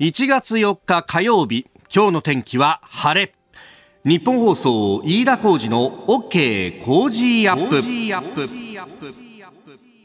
[0.00, 3.34] 1月4日火曜日今日の天気は晴れ。
[4.04, 7.82] 日本放送飯田浩二の OK 工事アップ。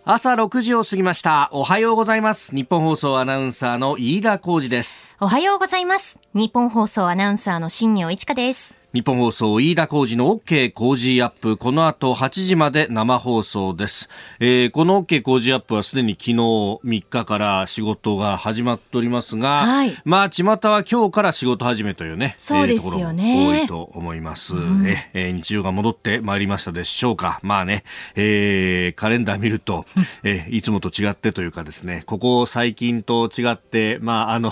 [0.03, 1.49] 朝6時を過ぎました。
[1.51, 2.55] おはようございます。
[2.55, 5.15] 日本放送アナウンサーの飯田浩二です。
[5.19, 6.17] おはようございます。
[6.33, 8.73] 日本放送アナウンサーの新業一華です。
[8.93, 11.57] 日本放送飯田浩二の OK 工事アップ。
[11.57, 14.07] この後8時まで生放送です、
[14.39, 27.39] えー、この OK 工事アップはすでに昨日3日から仕事が始まっておりますが、はい、まあ巷は今日から仕事始めというねそうですよね、えー、多いと思います、うん、えー、日常が戻ってまいりましたでしょうか。
[27.41, 29.85] まあね、えー、カレンダー見ると、
[30.21, 34.51] えー、いつもと違ってというかですねここ最近と違ってまああの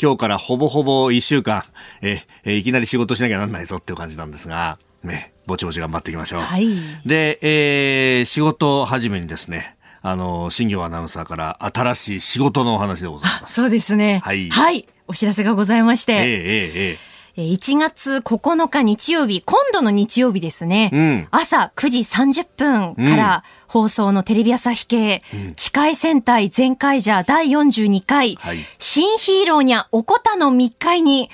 [0.00, 1.64] 今日からほぼほぼ1週間、
[2.00, 6.40] えー、いきなり仕事しなきゃなんないぞっていう感じなんですが、ね、ぼちぼち頑張っていきましょう。
[6.40, 6.68] はい、
[7.04, 13.54] で、えー、仕事始めにですね、あの、新業アナウンサーから新しい仕事のお話でございます。
[13.54, 14.20] そうですね。
[14.24, 14.50] はい。
[14.50, 14.86] はい。
[15.06, 16.12] お知らせがございまして。
[16.12, 22.46] えー、えー、えー1月9日日曜日、今度の日曜日ですね、うん、朝9時30
[22.94, 31.28] 分から放送のテレビ朝日系、うん、機械戦隊全開じゃ第42回、はい、新ヒーローにゃおこたの密会に、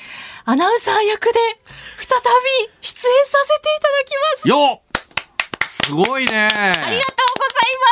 [0.46, 1.38] アナウンサー役で
[2.10, 4.48] 再び出演させていただきます。
[4.48, 4.82] よ
[5.68, 6.48] すごいね。
[6.48, 7.02] ありがとうござい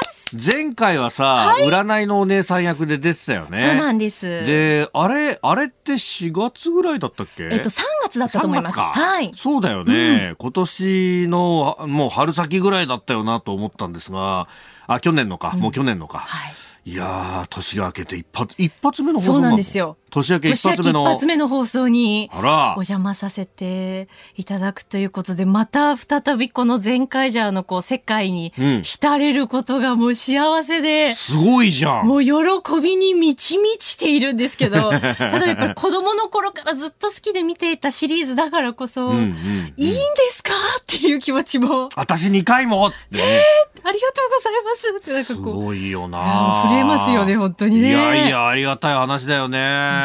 [0.03, 0.57] ます。
[0.57, 3.63] 前回はさ、はい、占いのお姉さん役で出てたよね。
[3.63, 4.45] そうなんです。
[4.45, 7.45] で、あれ、あれって4月ぐらいだったっけ？
[7.45, 8.77] えっと、3月だったと思います。
[8.77, 9.31] はい。
[9.37, 14.49] そうだよね、うん、今年の、もう春先ぐらいだったよなと思ったんですが、
[14.89, 16.19] あ、去年のか、うん、もう去年のか。
[16.19, 16.53] はい。
[16.85, 19.97] いや年が明けて一発、一発目の放送そうなんですよ。
[20.11, 21.03] 年明け一発目の。
[21.03, 32.07] 一発目の放送に、お邪魔させていただくということで、また再びこの全カイジャーのこう世界に浸れることがもう幸せで、うん、すごいじゃん。
[32.07, 32.33] もう喜
[32.81, 40.53] びに満ち満ちているんですけど、 ただやっぱり子供の頃からずっと好きで見ていたシリーズだからこそ、うんうんうん、いいんですか？
[40.81, 41.91] っていう気持ちも。
[41.97, 45.45] 私2回もっつって、ね、えー、ありがとうございますってなんかこう。
[45.45, 47.89] すごいよな震えますよね、本当にね。
[47.89, 49.59] いやいや、ありがたい話だよね。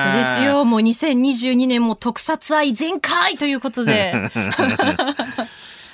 [0.03, 0.66] 本当ですよ。
[0.66, 4.13] もう2022年も特撮愛全開ということで。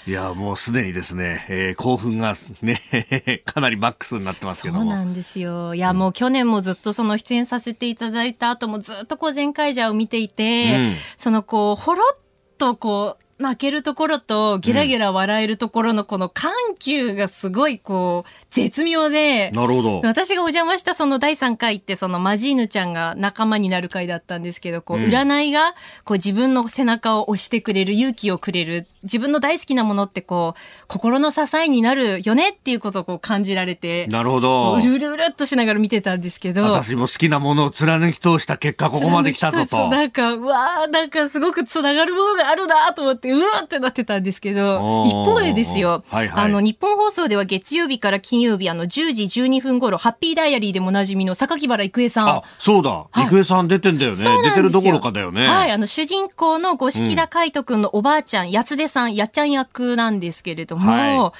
[0.07, 2.81] いや、もうすでにですね、えー、興奮がね、
[3.45, 5.75] かなりマックスになってますけどそうなんですよ。
[5.75, 12.17] いや、もう去年もずっとその出演させていただいた後もずっとこう全開ジャーを見ていて、うん、そのこう、ほろっ
[12.57, 20.01] とこう、泣けるところとゲラゲラ笑えるところのこの緩急がすごいこう絶妙で、なるほど。
[20.03, 25.73] 私がお邪魔したその第3回ってそのマジーヌちゃんが仲間になる回だったんですけど、こう占いが
[26.03, 34.75] こう自分の背中を押してくれる、勇気をくれる、自分の大好きなものってこう心の支えになるよねっていうことをこう感じられて、なるほど。
[34.75, 39.87] うるうるうるっとしながら見てたんですけど、私も好きなものを貫き通した結果ここまで来たぞと。
[39.87, 52.29] なんか、わあなんかすごくつながるものがあるなと思って、うわってなってたんですけど、一方でですよ、はいはい、あの、日本放送では月曜日から金曜日、あの、10時12分頃、ハッピーダイアリーでもおなじみの榊原郁恵さん。
[52.29, 53.05] あ、そうだ。
[53.13, 54.17] 郁恵さん出てんだよね。
[54.43, 55.47] 出てるどころかだよね。
[55.47, 61.39] はい、あの、主人公の五色田海斗くんのおばあちゃん、やつでさん、やっちゃん役なんですけれども、はい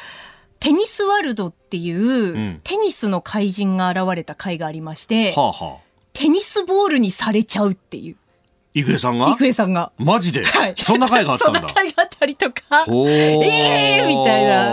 [0.60, 5.78] テニスワールドっていう、うん、テニスの怪人が現れた回がありまして、はあはあ、
[6.14, 8.18] テニスボールにされちゃうっていう。
[8.79, 9.28] 郁恵さんが？
[9.40, 9.91] 郁恵さんが。
[9.97, 10.44] マジで？
[10.45, 10.75] はい。
[10.78, 11.59] そんな回があったんだ。
[11.62, 14.72] そんな回があったりとか、ええー、みたいな。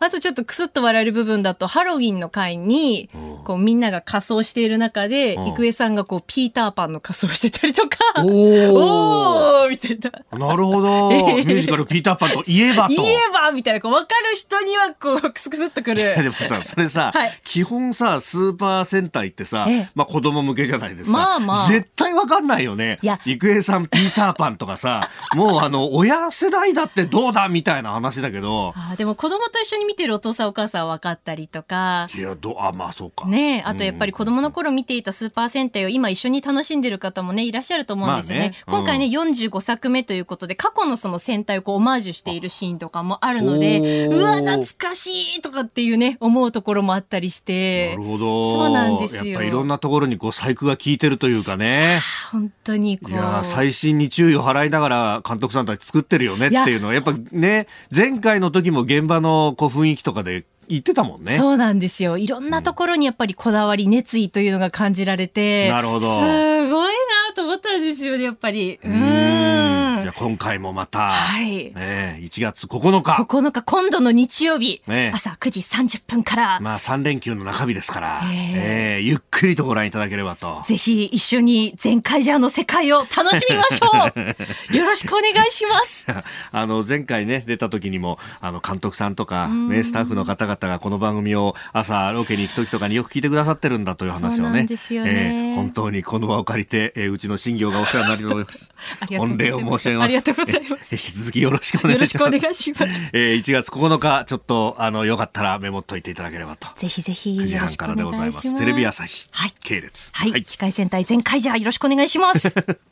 [0.00, 3.10] あとちょっとクスッと笑える部分だと、ハロウィンの会に、
[3.44, 9.98] こうみんなが仮装している中で、郁恵さんがこうピーターパンの仮装してたりとか、おおみたい
[10.30, 10.38] な。
[10.38, 11.10] なるほど。
[11.38, 12.94] ミュージカルピーターパンといえばと。
[12.94, 16.02] 言えばみたいな、こう分かる人にはこうクスクスっとくる。
[16.22, 21.16] でもさ、それさ、はい、基本さ、スーパー戦隊ってさ、まあ子供向けじゃないですか。
[21.16, 21.68] まあまあ。
[21.68, 22.98] 絶対分かんないよね。
[23.02, 28.74] いや、郁恵さんピーターパンとかさ、もうあの、親世代だってどうだみたいな話だけど。
[28.76, 32.10] あでも子供と一緒に見てるお父さんお母さんは分かったりとか。
[32.14, 33.26] いや、ど、あ、まあそうか。
[33.26, 38.52] ねあとやっぱり子供の頃見ていたスーパー戦隊を今一緒に楽しんでる方もね、いらっしゃると思うんですよね。
[38.66, 47.90] まあねうん、今回ね、45作目ということで、過去のその戦隊をこうオマージュしているシーンとかもあるので、うわ、懐かしいとかっていうね、思うところもあったりして。
[47.90, 48.52] なるほど。
[48.52, 49.24] そうなんですよ。
[49.24, 52.00] やっぱいろんなところにこう細工が効いてるというかね。
[52.30, 53.10] 本当にこう。
[53.10, 61.32] いや、最新に注意を払いながら監督さんたち作ってるよねっていうのは、やっぱね、前回の時も現場のこう雰囲気とかで言ってたもんね。
[61.36, 62.18] そうなんですよ。
[62.18, 66.00] いろんなところにやっぱりこだわり、熱意というのが感じられて、なるほど。
[66.00, 66.94] すごい
[67.28, 68.78] なと思ったんですよね、やっぱり。
[68.82, 69.77] うん。
[70.08, 71.70] じゃあ今回もまた、はい。
[71.76, 73.12] えー、1月9日。
[73.22, 76.60] 9日、今度の日曜日、えー、朝9時30分から。
[76.60, 80.62] まあ3連休の中日ですから、えー、えー、ゆっくりとご覧いただければと。
[80.64, 86.06] ぜひ一緒に全カイジャーの世界を楽しみましょう よろしくお願いします。
[86.52, 94.62] あの、前回ね、出た時にも、あの、監督さんとか、ね、スタッフの方々がこの番組を朝ロケに行く時とかによく聞いてくださってるんだという話をね。
[94.62, 98.72] ねえー、本当にこの場を借りて、えー、うちの新業がお世話になります。
[99.10, 99.97] 御礼を申し上げます。
[100.04, 100.94] ありがとうございます。
[100.94, 102.16] 引き続きよろしくお願いします。
[102.16, 103.10] よろしくお願いします。
[103.12, 106.68] えー、1月9日、ちょっと、あの、よかったらメモっといていただければと。
[106.76, 107.38] ぜひぜひ。
[107.38, 108.56] 9時半からでございます。
[108.56, 109.28] テレビ朝日。
[109.30, 109.50] はい。
[109.62, 110.10] 系列。
[110.12, 110.30] はい。
[110.30, 112.54] はい、機械戦隊全開じゃよろしくお願いします。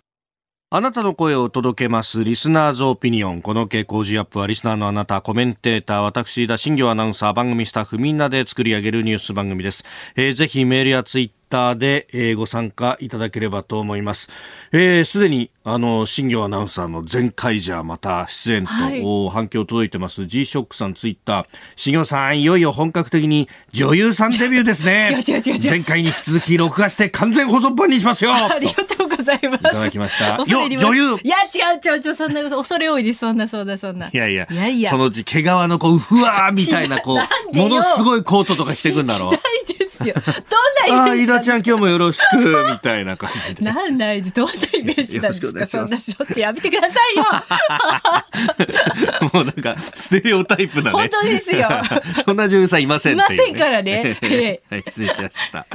[0.69, 2.25] あなたの声を届けます。
[2.25, 3.41] リスナーズオピニオン。
[3.41, 9.85] この傾向ジアップはリスナーのあなた、コメンテーター、私、田新業アナウンサー、番組スタッフみんなで作り上げるニュース番組です。
[10.17, 14.27] えー、ぜひメールやツイッターで、えー、ご参加いただければと思います。
[14.27, 14.31] す、
[14.73, 20.27] えー、で、に、あの、新業アナウンサーの全開じゃまた出演と、はい、反響届いてます。
[20.27, 21.47] G-SHOCK さんツイッター。
[21.75, 25.09] 新業さん、いよいよ本格的に女優さんデビューですね。
[25.27, 25.71] 違う違う違う違う。
[25.71, 28.33] 前回に引き続き録画して完全保存版にしますよ。
[28.35, 29.61] ありがとうございます。
[29.61, 30.37] いただきました。
[30.37, 33.21] よ、女優いや、違う違う違う、そんな、恐れ多いです。
[33.21, 34.07] そんな、そんな、そんな。
[34.07, 37.19] いやいや、いやいやそのうち毛皮のこう、ふわーみたいな、こう、
[37.57, 39.39] ものすごいコートとか着てくんだろう。
[40.15, 40.35] ですよ。
[40.87, 42.37] どんなイメージあ、飯田ちゃん今日もよろしく、
[42.71, 43.65] みたいな感じで。
[43.65, 45.67] なんないで、どんなイメージなんですか？
[45.67, 47.25] そんなちょっとやめてくださいよ。
[49.33, 50.91] もうなんか、ステレオタイプなね。
[50.91, 51.69] 本当ですよ。
[52.25, 54.17] そんな女優さんいませんいませんからね。
[54.71, 55.67] はい、失礼しました。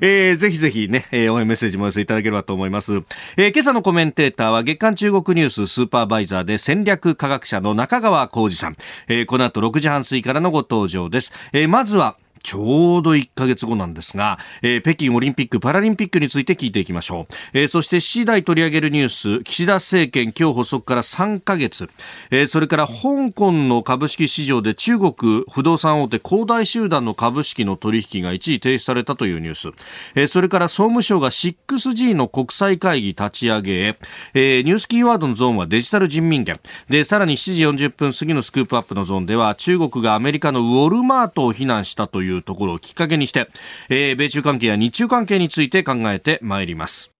[0.00, 2.94] えー、ぜひぜひね、えー、応援メッセージも寄せいただければと思います。
[3.36, 8.76] えー、今朝のコメンテーターは月刊中国ニューススーパーバイザーで戦略科学者の中川浩二さん。
[9.08, 11.32] えー、この後6時半過ぎからのご登場です。
[11.52, 17.34] えー、まずは、ちょうど1ヶ月後なんですが、えー、北京オリンピック・パラリンピックについて聞いていきましょう。
[17.52, 19.08] えー、そして7時台取り上げるニュー
[19.38, 21.88] ス、岸田政権今日発足から3ヶ月、
[22.30, 29.68] えー、それから香港の株式市場で中国不動産大手恒大集団の株式の取引が一時停止されたというニュース、
[30.14, 33.96] えー、それから総務省が 6G の国際会議立ち上げ、
[34.34, 36.60] えー、ニュースキーワードのゾーンはデジタル人民元。
[36.88, 43.48] で、さらに7時40分過ぎのスクープアップのゾーンでは中国がアメリカのウォルマートを非難したといういうところをきっかけにして、
[43.88, 47.12] えー、米中関係や日中関係について考えてまいります。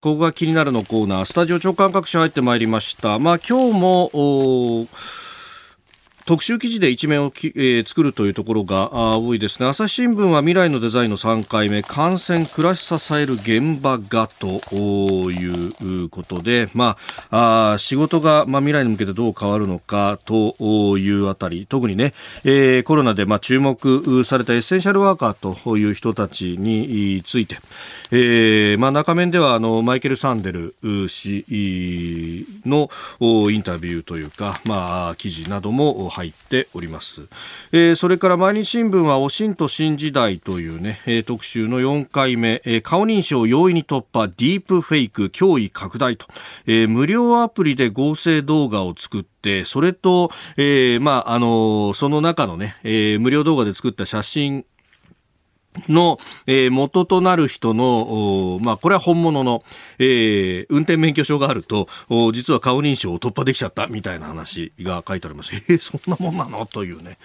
[0.00, 3.18] ここが気になるのコーナー、スタジオ長官各社入ってまいりました。
[3.18, 4.86] まあ今日も、
[6.26, 9.68] 特集記事で一面をき、えー、作るというところが多いですね。
[9.68, 11.82] 朝日新聞は未来のデザインの3回目。
[11.82, 14.46] 感染暮らし支える現場がと
[15.30, 16.96] いうことで、ま
[17.30, 21.66] あ、あ仕事が、まあ、未来に向けてどう変わるのかというあたり。
[21.68, 27.58] 特にね、えー、コロナで、まあ、注目されたエッセンシャルワーカーという人たちについて、
[28.16, 30.76] えーまあ、中面ではあのマイケル・サンデル
[31.08, 31.44] 氏
[32.64, 32.88] の
[33.50, 37.22] インタビューというか、まあ、記事なども入っております、
[37.72, 46.26] えー、それから毎日新聞は「おしんと新時代」というね、特集の4回目、え、顔認証容易に突破ディープフェイク脅威拡大と、
[46.66, 54.64] えー、無料アプリで合成動画を作ってそれと、えー、まあ、あのその中のね、えー、無料動画で作った写真
[55.88, 59.64] の、えー、元となる人の、まあ、これは本物の、
[59.98, 61.88] えー、運転免許証があると、
[62.32, 65.54] 実は顔認証を突破できちゃったみたいな話が書いてあります。
[65.54, 66.66] えー、そんなもんなの？
[66.66, 67.18] というね。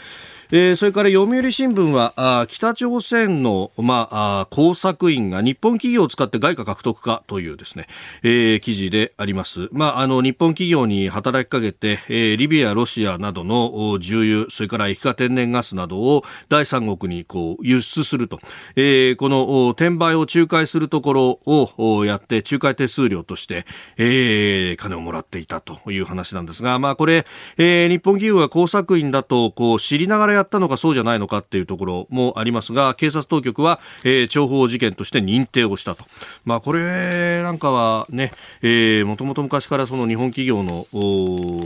[0.52, 7.86] えー、それから読売新聞はあ北朝鮮の、まあ、工作員が日本企業を使って外貨獲得かというですね、
[8.24, 9.70] えー、記事であります。
[9.72, 18.40] まあ、あの日本企業に働きかけて、えー、リビア、ロシアなどの重油、それから液化天然ガスなどを第三国にこう輸出すると、
[18.76, 27.28] えー、この転売を仲介するところをやって仲介手数料として、えー、金をもらっていたという話なんですが、まあ、これ、
[27.60, 36.06] えー、日本企業が工作員だとこう知りながらやったのかそうじゃないのかっていうところもありますが警察当局は、えー、情報事件として認定をしたと、
[36.46, 38.32] まあ、これなんかはね、
[38.62, 40.86] えー、もともと昔からその日本企業の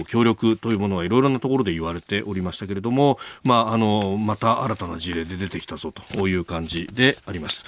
[0.05, 7.65] 協力というものはいろいろなところで言われておりましたけれども、まあ、あのまた新たな事例で出てきたぞという感じであります。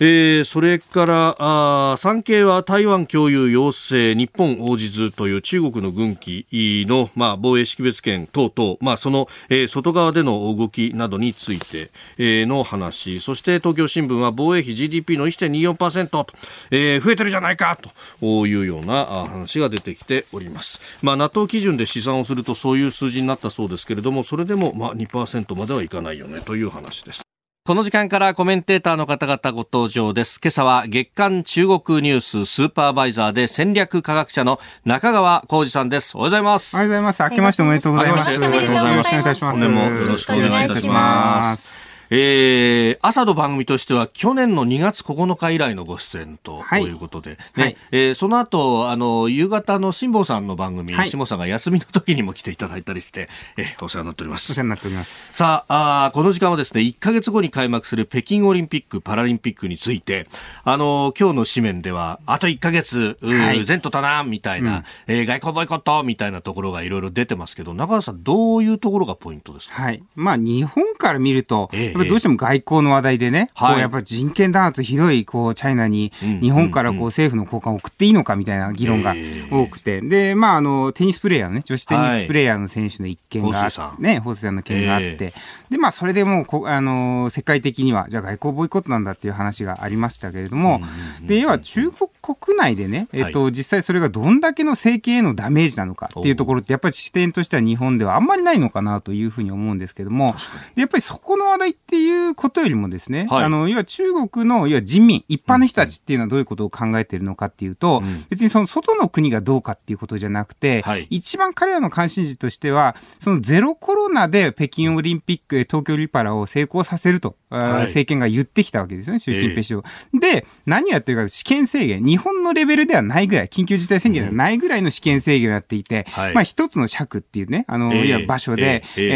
[0.00, 6.46] えー、それからあ産経は台湾共有要請日本応じずという中国の軍機
[6.88, 13.20] の、まあ、防衛識別圏等々、まあ、その、えー、外側での動きなどについて、えー、の話。
[13.20, 16.26] そして東京新聞は防衛費 GDP の1.24%と、
[16.70, 17.78] えー、増えてるじゃないか
[18.20, 27.33] というような話が出てきております、まあ、NATO 基準で試算をするとそういう数字になったそうですけれどもそれでも、まあ、2%まではいかないよねという話です。
[27.66, 30.38] この時間からコメンテーターの方々ご登場です。
[30.38, 36.14] 今朝は月刊中国ニューススーパーバイザーで戦略科学者の中川浩二さんです。
[36.14, 36.76] おはようございます。
[36.76, 37.22] おはようございます。
[37.22, 38.36] 明けましておめでとうございます。
[38.36, 39.08] おめでとうございます。
[39.08, 39.60] お願いいたします。
[39.60, 41.83] 本年もよろしくお願いいたします。
[42.10, 46.94] えー、朝の番組としては去年の2月9日以来のご出演とい。
[46.94, 54.52] うことで、ねはい、えー、その後あの夕方の辛坊さんの番組、はい、辛坊さんが休みの時にも来ていただいたりして、えー、お世話になっております。
[54.52, 55.32] お世話になっております。
[55.34, 60.26] さああこの時間はですね1か月後に開幕する北京オリンピック・パラリンピックについて
[60.64, 64.84] あの今日の紙面ではあと1か月、はい、前途だなみたいな、うん、
[65.14, 69.82] えー、外交ボイコットみたいなところがいろいろ出てますけど中川さんどういうところがポイントですか？
[69.82, 70.02] はい。
[70.14, 79.14] まあ日本から見ると、えー、どうしても外交の話題でね、はい、こうやっぱり人権弾圧ひどいこうチャイナに日本からこう政府の高官を送っていいのかみたいな議論が
[79.50, 85.32] 多くて、で、まあ、あの、テニスプレーヤーのね、女子テニスプレーヤーの選手の一件が、はい、ね、ホウさんの件があって、
[85.70, 90.80] で、まあ、それでもうこ、あの、世界的には、じゃあ外交ボイコットなんだっていう話がありましたけれども、
[91.22, 100.34] で、要は中国国内でね、えっと、実際それがどんだけの政権へのダメージなのかっていうところって、やっぱり視点としては日本ではあんまりないのかなというふうに思うんですけども、
[100.74, 119.84] やっぱりそこの話題っていうことよりもですね、はい、あの、要は中国の、要は人民、一般の人たちっていうのはどういうことを考えているのかっていうと、うん、別にその外の国がどうかっていうことじゃなくて、はい、一番彼らの関心事としては、そのゼロコロナで北京オリンピック、東京オリパラを成功させると、はい、政権が言ってきたわけですよね、習近平氏を。
[120.14, 129.08] えー、で、何をやってるか、試験制限、日本のレベルではないぐらい、緊急事態宣言ではないぐらいの試験制限をやっていて、うん、まあ一つの尺っていうね、あの、えー、いや場所で、えー、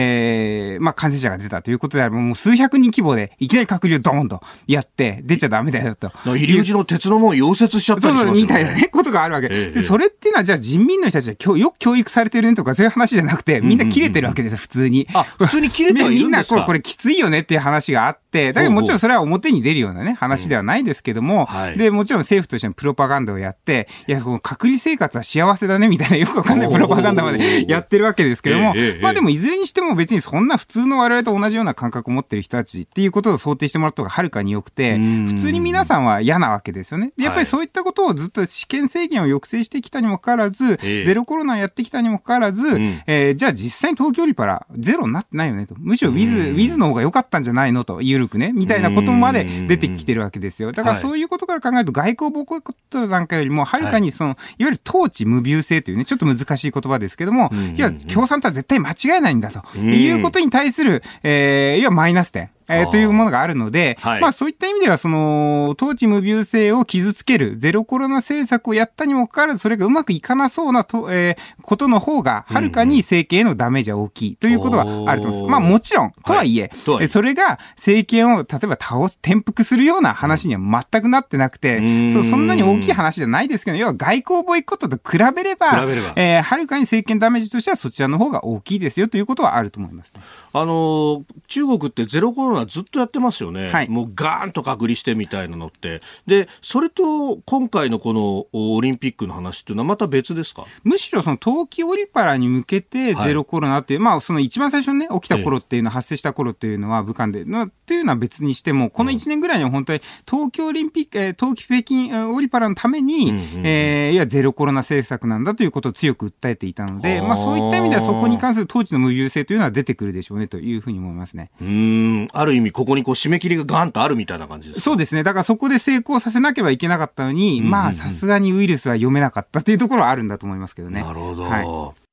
[0.75, 6.11] えー、まあ感染者が出たということであれば、もう数百人規模で、いきなり隔離をドーンとやって、出ちゃダメだよと。
[6.25, 8.41] 入り口の鉄の門溶接しちゃったりしますよね。
[8.41, 9.49] そうみたいなね、 ことがあるわけ。
[9.49, 15.09] で、それっていうのは、じゃあ人民の人たちはよく教育されてるねとか、そういう話じゃなくて、みんな切れてるわけですよ、普通に。
[15.13, 37.13] あ、普通に切れてる みんなこれ、これきついよねっていう話があって、だけどもちろんそれは表に出るようなね、話ではないですけども、で、もちろん政府としてのプロパガンダをやって、いや、この隔離生活は幸せだねみたいな、よくわかんないプロパガンダまでやってるわけですけども、まあでもいずれにしても別にそんな普通の我々と同じような感覚を持ってる人たちっていうことを想定してもらった方がはるかに良くて、普通に皆さんは嫌なわけですよね。
[37.17, 42.69] で、やっぱりそういったことをずっと試験制限を抑制してきたにもかかわらず、ゼロコロナやってきたにもかかわらず、
[43.07, 45.75] えー、じゃあ実際に東京オリパラゼロになってないよねと。
[45.79, 50.73] むしろウィズ、ウィズの方が良かったんじゃないのと、ゆるくね、みたいなことまで出てきてるわけですよ。
[50.73, 62.51] だからそういうことから考えると、外交ボコットなんかよりも、はるかにその、いわゆる統治無病性というね、ちょっと難しい言葉ですけども、いや、共産党は絶対間違えないんだと、いうことに対する、えー、いわマイナス点。
[62.69, 75.51] えー、というものがあるので、はい、まあそういった意味では、その、統治無病性を傷つける、ゼロコロナ政策をやったにもかかわらず、それがうまくいかなそうなと、えー、ことの方が、はるかに政権へのダメージは大きいということはあると思います。
[75.51, 81.79] まあもちろん、とはいえ、はい、それが政権を例えば倒す、転覆するような話には全くなってなくて、
[82.13, 90.21] そうそんなに大きい話じゃないですけど、要は外交ボイコットと比べれば、べえー、はるかに政権ダメージとしてはそちらの方が大きいですよということはあると思います、ね、
[90.53, 100.67] あの、中国ってゼロコロナずっとやってますよね、はい、もうガーンと隔離してみたいなのって、でそれと今回のこのオリンピックの話っていうのは、また別ですか？
[100.85, 121.51] むしろその冬季オリパラに向けて、ゼロコロナっていう、はい、まあ、その一番最初にね、起きた頃っていうのは、発生した頃っていうのは、武漢で、のっていうのは別にしても、この1年ぐらいには本当に東京オリンピック、えー、冬季北京オリパラのために、うんうん、えー、いや、ゼロコロナ政策なんだということを強く訴えていたので、まあ、そういった意味では、そこに関する統治の無有性というのは出てくるでしょうねというふうに思いますね。
[121.61, 125.23] うん、ある意味、ここにこう締め切りがガンとあるみたいな感じですそうですね。
[125.23, 131.03] だからそこで成功させなければいけなかったのに、うんうんうん、まあ、さすがにウイルスは読めなかったというところはあるんだと思いますけどね。
[131.03, 131.45] なるほど。
[131.45, 132.09] はい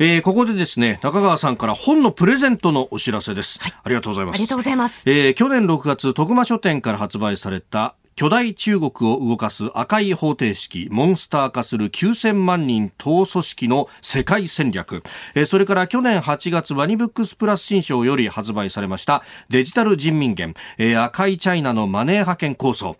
[0.00, 3.60] えー、ここでですね、中川さんから本のプレゼントのお知らせです。
[3.60, 4.34] はい、ありがとうございます。
[4.34, 5.08] ありがとうございます。
[5.08, 15.02] えー、去年6月、徳間書店から発売された巨大中国を動かす赤い方程式、モンスター化する9000万人党組織の世界戦略。
[15.46, 20.54] それから去年8月ワニブックスプラス新章より発売されましたデジタル人民元、
[20.96, 22.96] 赤いチャイナのマネー派遣構想。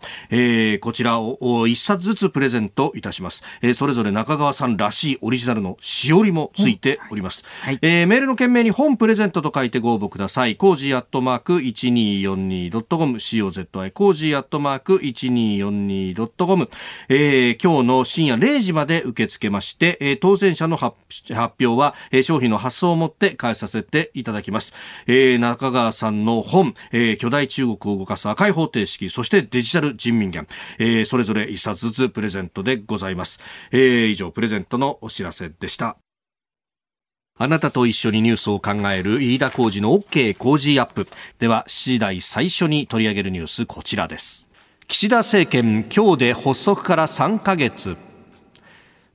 [0.81, 3.41] こちらを一冊ずつプレゼントいたします。
[3.73, 7.45] それぞれ中川さんらしいオリジナルのしおりもついております。
[7.61, 10.57] はい、メールの件名に本プレゼントと書いてご応募ください。
[10.57, 16.69] コージーアットマーク 1242.com、 COZY コージーアットマーク 1242.com、
[17.09, 20.95] えー、今日の深夜0時まで受け付けまして、えー、当選者の発
[21.33, 24.73] 表は、えー、商品の発送をもって返させていただきます。
[25.07, 30.47] えー、中川さんの本、えー、巨大中国を動かす赤い方程式、そしてデジタル人民元、
[30.79, 33.39] えー、それぞれ一冊ずつプレゼントでございます。
[33.71, 35.97] えー、以上、プレゼントのお知らせでした。
[37.37, 41.05] あなたと一緒にニュースを考える飯田浩二の OK 工事アップ。
[41.37, 44.44] では、7時台最初に取り上げるニュース、こちらです。
[44.87, 47.97] 岸田政権、今日で発足から3ヶ月。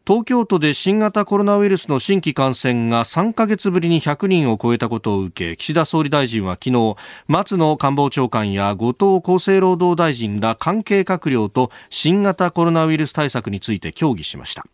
[0.07, 6.97] 東京都で新型コロナウイルスの新規感染が3ヶ月ぶりに100人を超えたことを受け岸田総理大臣は昨日
[7.29, 14.65] 松野官房長官や後藤厚生労働大臣ら関係閣僚と新型コロナウイルス対策について協議しました。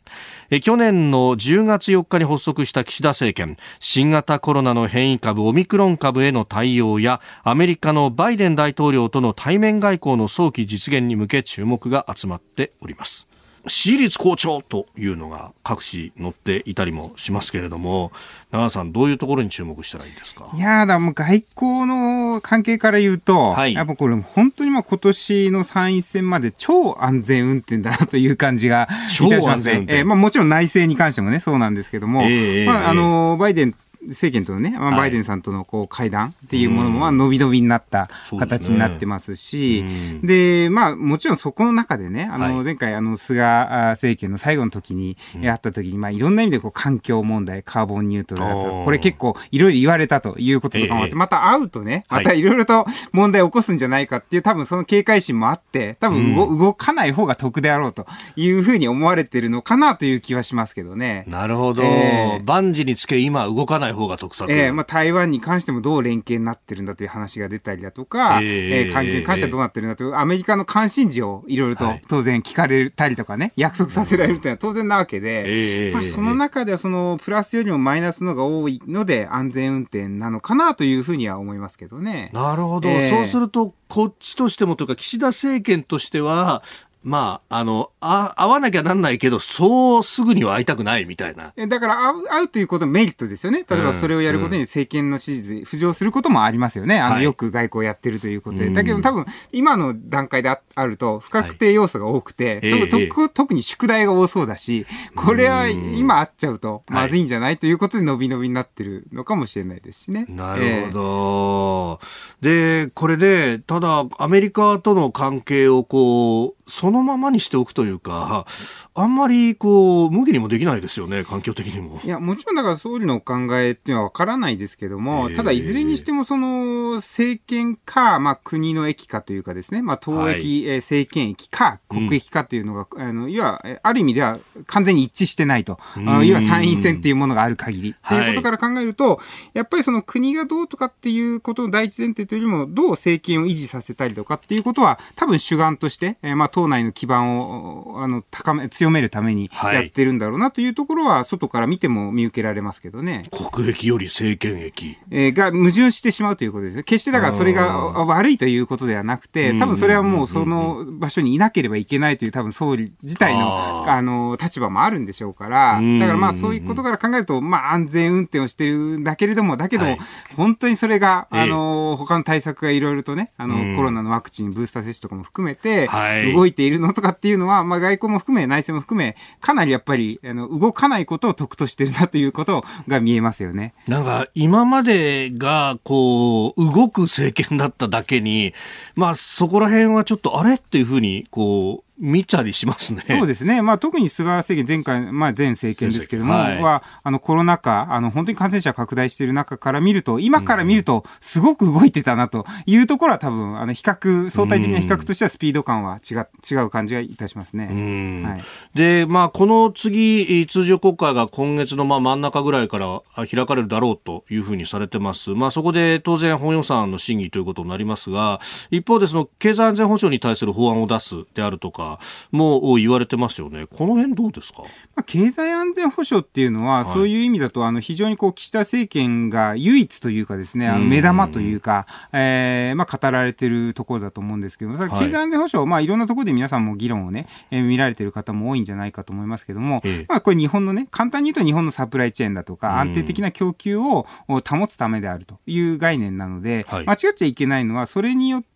[0.62, 13.26] 去年の10月4日に発足した岸田政権新型コロナの変異株オミクロン株への対応やアメリカのバイデン大統領との対面外交の早期実現に向け注目が集まっております。
[13.68, 18.12] 私立校長というのが各紙載っていたりもしますけれども、
[18.52, 20.48] 長田さん、どういうところに注目したらいいですか？
[20.54, 29.84] いやだ、もう外交の関係から言うと、はい、やっぱこれ、本当にまあ今年の参院選まで超安全運転だなという感じがいたしますね。
[29.88, 33.74] えー、まあ、もちろん内政に関してもね、そうなんですけども、えー、まあ、あの、バイデン
[34.08, 38.08] 政権とのね、まあ、バイデンさんとのこう会談っていうものも、まあ、伸び伸びになった
[38.38, 39.84] 形になってますし、
[40.22, 43.42] で、まあ、もちろんそこの中でね、あの、前回、あの、菅
[43.90, 61.24] 政権の最後の時に、やった時に、まあ、いろんな意味でこう環境問題、カーボンニュートラルだと、これ結構いろいろ言われたということとかもあって、また会うとね、またいろいろと問題を起こすんじゃないかっていう、多分その警戒心もあって、多分動かない方が得であろうというふうに思われてるのかなという気はしますけどね。
[61.26, 61.82] なるほど。
[61.82, 64.50] えー、万事につけ今動かない方が得策。
[64.52, 82.30] えー、まあ、台湾に関してもどう連携になってるんだという話が出たりだとか、えー、えー、関係に関してはどうなってるんだという、アメリカの関心事をいろいろと当然聞かれたりとかね、約束させられるというのは当然なわけで、えー、まあ、その中ではそのプラスよりもマイナスのが多いので安全運転なのかなというふうには思いますけどね。
[82.32, 82.88] なるほど。
[82.88, 86.62] えー、そうすると、こっちとしてもというか、岸田政権としては、
[87.06, 91.52] まあ、あの、あ、会わなきゃなんないけど、そうすぐには会いたくないみたいな。
[91.68, 93.64] だから会う、会うということメリットですよね。
[93.70, 96.98] 例えばそれをやることに政権の支持、浮上することもありますよね。
[96.98, 98.70] あの、よく外交やってるということで。
[98.70, 104.84] だけど多分、今の段階であると、不確定要素が多くて、はい特に宿題が多そうだし、
[105.14, 110.26] これは今会っちゃうとまずいんじゃない、はい、ということで伸び伸びになってるのかもしれないですしね。
[110.28, 112.00] なるほど。
[112.42, 118.46] えー、で、これで、ただ、アメリカとの関係をこう、そのままにしておくというか、
[118.94, 122.00] あんまりこう、無理にもできないですよね、環境的にも。
[122.04, 135.78] いや、もちろんだから総理のお考えっていうのはわからないですけども、えー、ただいずれにしてもその政権か、まあ国の駅かというかですね、まあ党駅、はい、政権駅か国益かというのが、うん、あの、いわある意味では完全に一致してないと。
[135.96, 137.94] いわゆる参院選っていうものがある限り。
[138.08, 139.20] ということから考えると、
[139.54, 153.24] やっぱりその国がどうとかっていうことの第一前提というよりも、どう政権を維持させたりとかっていうことは、多分主眼として、えー、まあ党内の基盤をあの高め強めるためにやってるんだろうなというところは、外から見ても見受けられますけどね。
[153.52, 169.98] 国益より政権益、えー、が矛盾してしまうということです決してだからそれが悪いということではなくて、多分それはもうその場所にいなければいけないという多分総理自体のあの立場もあるんでしょうから、だからまあそういうことから考えると、まあ安全運転をしてるんだけれども、だけども、
[170.36, 175.88] 本当にそれが、あの、他の対策がいろいろとね、あの、コロナのワクチン、ブースター接種とかも含めて、
[176.34, 183.74] 動いているのとかっていうのは、まあ、外交も含め、内政も含め、かなりやっぱり、あの、動かないことを得としてるなということが見えますよね。
[183.86, 188.52] なんか、今までが、こう、動く政権だっただけに、
[188.94, 190.56] まあ、そこら辺はちょっと、あれ？
[190.56, 193.02] っていうふうに、こう、見たりしますね。
[193.06, 193.62] そうですね。
[193.62, 206.14] まあ、特に菅政権、前回、まあ、前政権ですけれども、はい、は、あの、コロナ禍、あの、本当に感染者拡大している中から見ると、今から見ると、すごく動いてたなというところは多分、あの、比較、相対的な比較としてはスピード感は違
[206.48, 208.22] 違う感じがいたしますね。
[208.24, 208.42] はい、
[208.74, 215.30] で、まあ、この次、通常国会が今月のまあ真ん中ぐらいから開かれるだろうというふうにされてます。
[215.30, 221.85] まあ、そこで当然本予算の審議ということになりますが、一方でその経済安全保障に対する法案を出すであるとか、
[222.30, 223.66] も言われてますよね。
[223.66, 224.68] この辺どうですか、ま
[225.00, 248.55] あ、経済安全保障っていうのは、はい、そういう意味だと、あの、非常にこう、岸田政権が唯一というかですね、あの目玉というか、うえー、まあ、語られてるところだと思うんですけど、経済安全保障、はい、まあ、いろんなところで皆さんも議論をね、えー、見られてる方も多いんじゃないかと思いますけども、ええ、まあ、これ日本のね、簡単に言うと日本のサプライチェーンだとか、安定的な供給を保つためであるという概念なので、はい、間違っちゃいけないのは、それによって、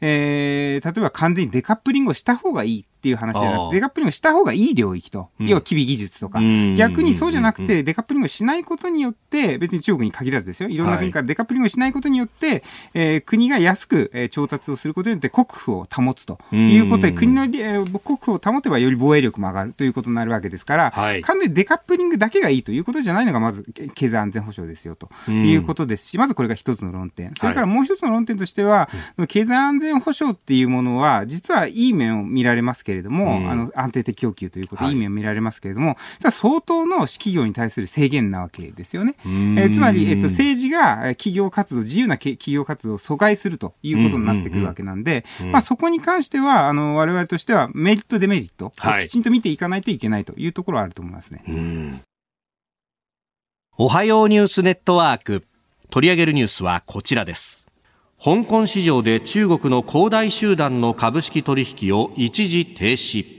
[0.00, 6.40] えー、例えば完全にデカップリングをした方がいいっていう話じゃなくて、デカップリングした方がいい領域と、要は機微技術とか、
[6.76, 10.76] 逆にそうじゃなくて、デカップリングしないことによって、別に中国に限らずですよ、い。
[10.76, 27.32] ろんな国からデカップリングをしないことによって、えー、国が安く、えー、調達をすることによって国富を保つということで、国の、えー、国富を保てばより防衛力も上がるということになるわけですから、はい、完全にデカップリングだけがいいということじゃないのが、まず経済安全保障ですよということですし、まずこれが一つの論点。
[27.38, 39.14] それからもう一つの論点としては、はい、経済安全保障っていうものは、実はいい面を見られますけれども、あの安定的供給ということでいい面を見られますけれども、はい、相当の企業に対する制限なわけですよね。
[39.24, 52.02] えー、つまり、えっと、政治が企業活動、自由な企業活動を阻害するということになってくるわけなんで、まあ、そこに関しては、あの、我々としてはメリット、デメリット、はい、きちんと見ていかないといけないというところはあると思いますね。
[53.76, 55.44] おはようニュースネットワーク。
[55.90, 57.67] 取り上げるニュースはこちらです。
[58.20, 63.38] 香港市場で中国の恒大集団の株式取引を一時停止。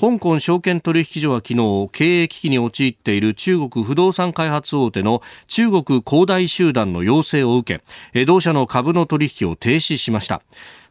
[0.00, 7.82] 香港証券取引所は昨日経営危機に陥っている中国不動産開発大手の中国恒大集団の要請を受
[8.14, 10.40] け同社の株の取引を停止しました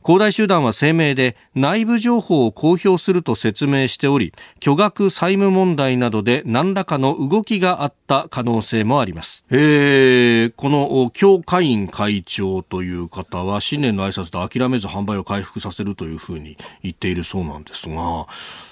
[0.02, 18.26] 恒大集団は声明で内部情報を公表すると説明しており巨額債務問題などで何らかの動きがあった可能性もあります、えー、この協会員会長という方は新年の挨拶で諦めず販売を回復させるというふうに言っているそうなんですが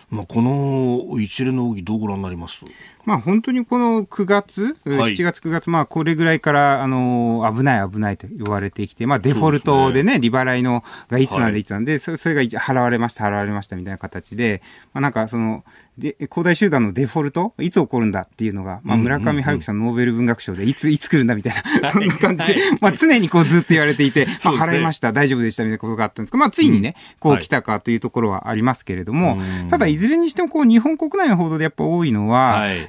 [0.10, 2.64] まあ、この一連の動き、どうご覧になります？
[3.08, 11.64] まあ、本当にこの9月、はい、7月、9月、まあ、これぐらいから、あの、危ない危ないと言われてきて、まあ、デフォルトでね、でね利払いのがいつなんでい。
[11.64, 14.62] つなんで、はい、それが払われました、払われましたみたいな形で、
[14.94, 15.64] まあ、なんかその、
[15.98, 32.88] で、恒大集団のデフォルトいつ起こるんだっていうのが、まあ、村上春樹さんノーベル文学賞で、いつ、 いつ来るんだみたいな、そんな感じで、まあ、常にこうずっと言われていて、 まあ、払いました、大丈夫でしたみたいなことがあったんですけど、まあ、ついにね、こう来たかというところはありますけれども、ただ、いずれにしても、こう、日本国内の報道でやっぱ多いのは、え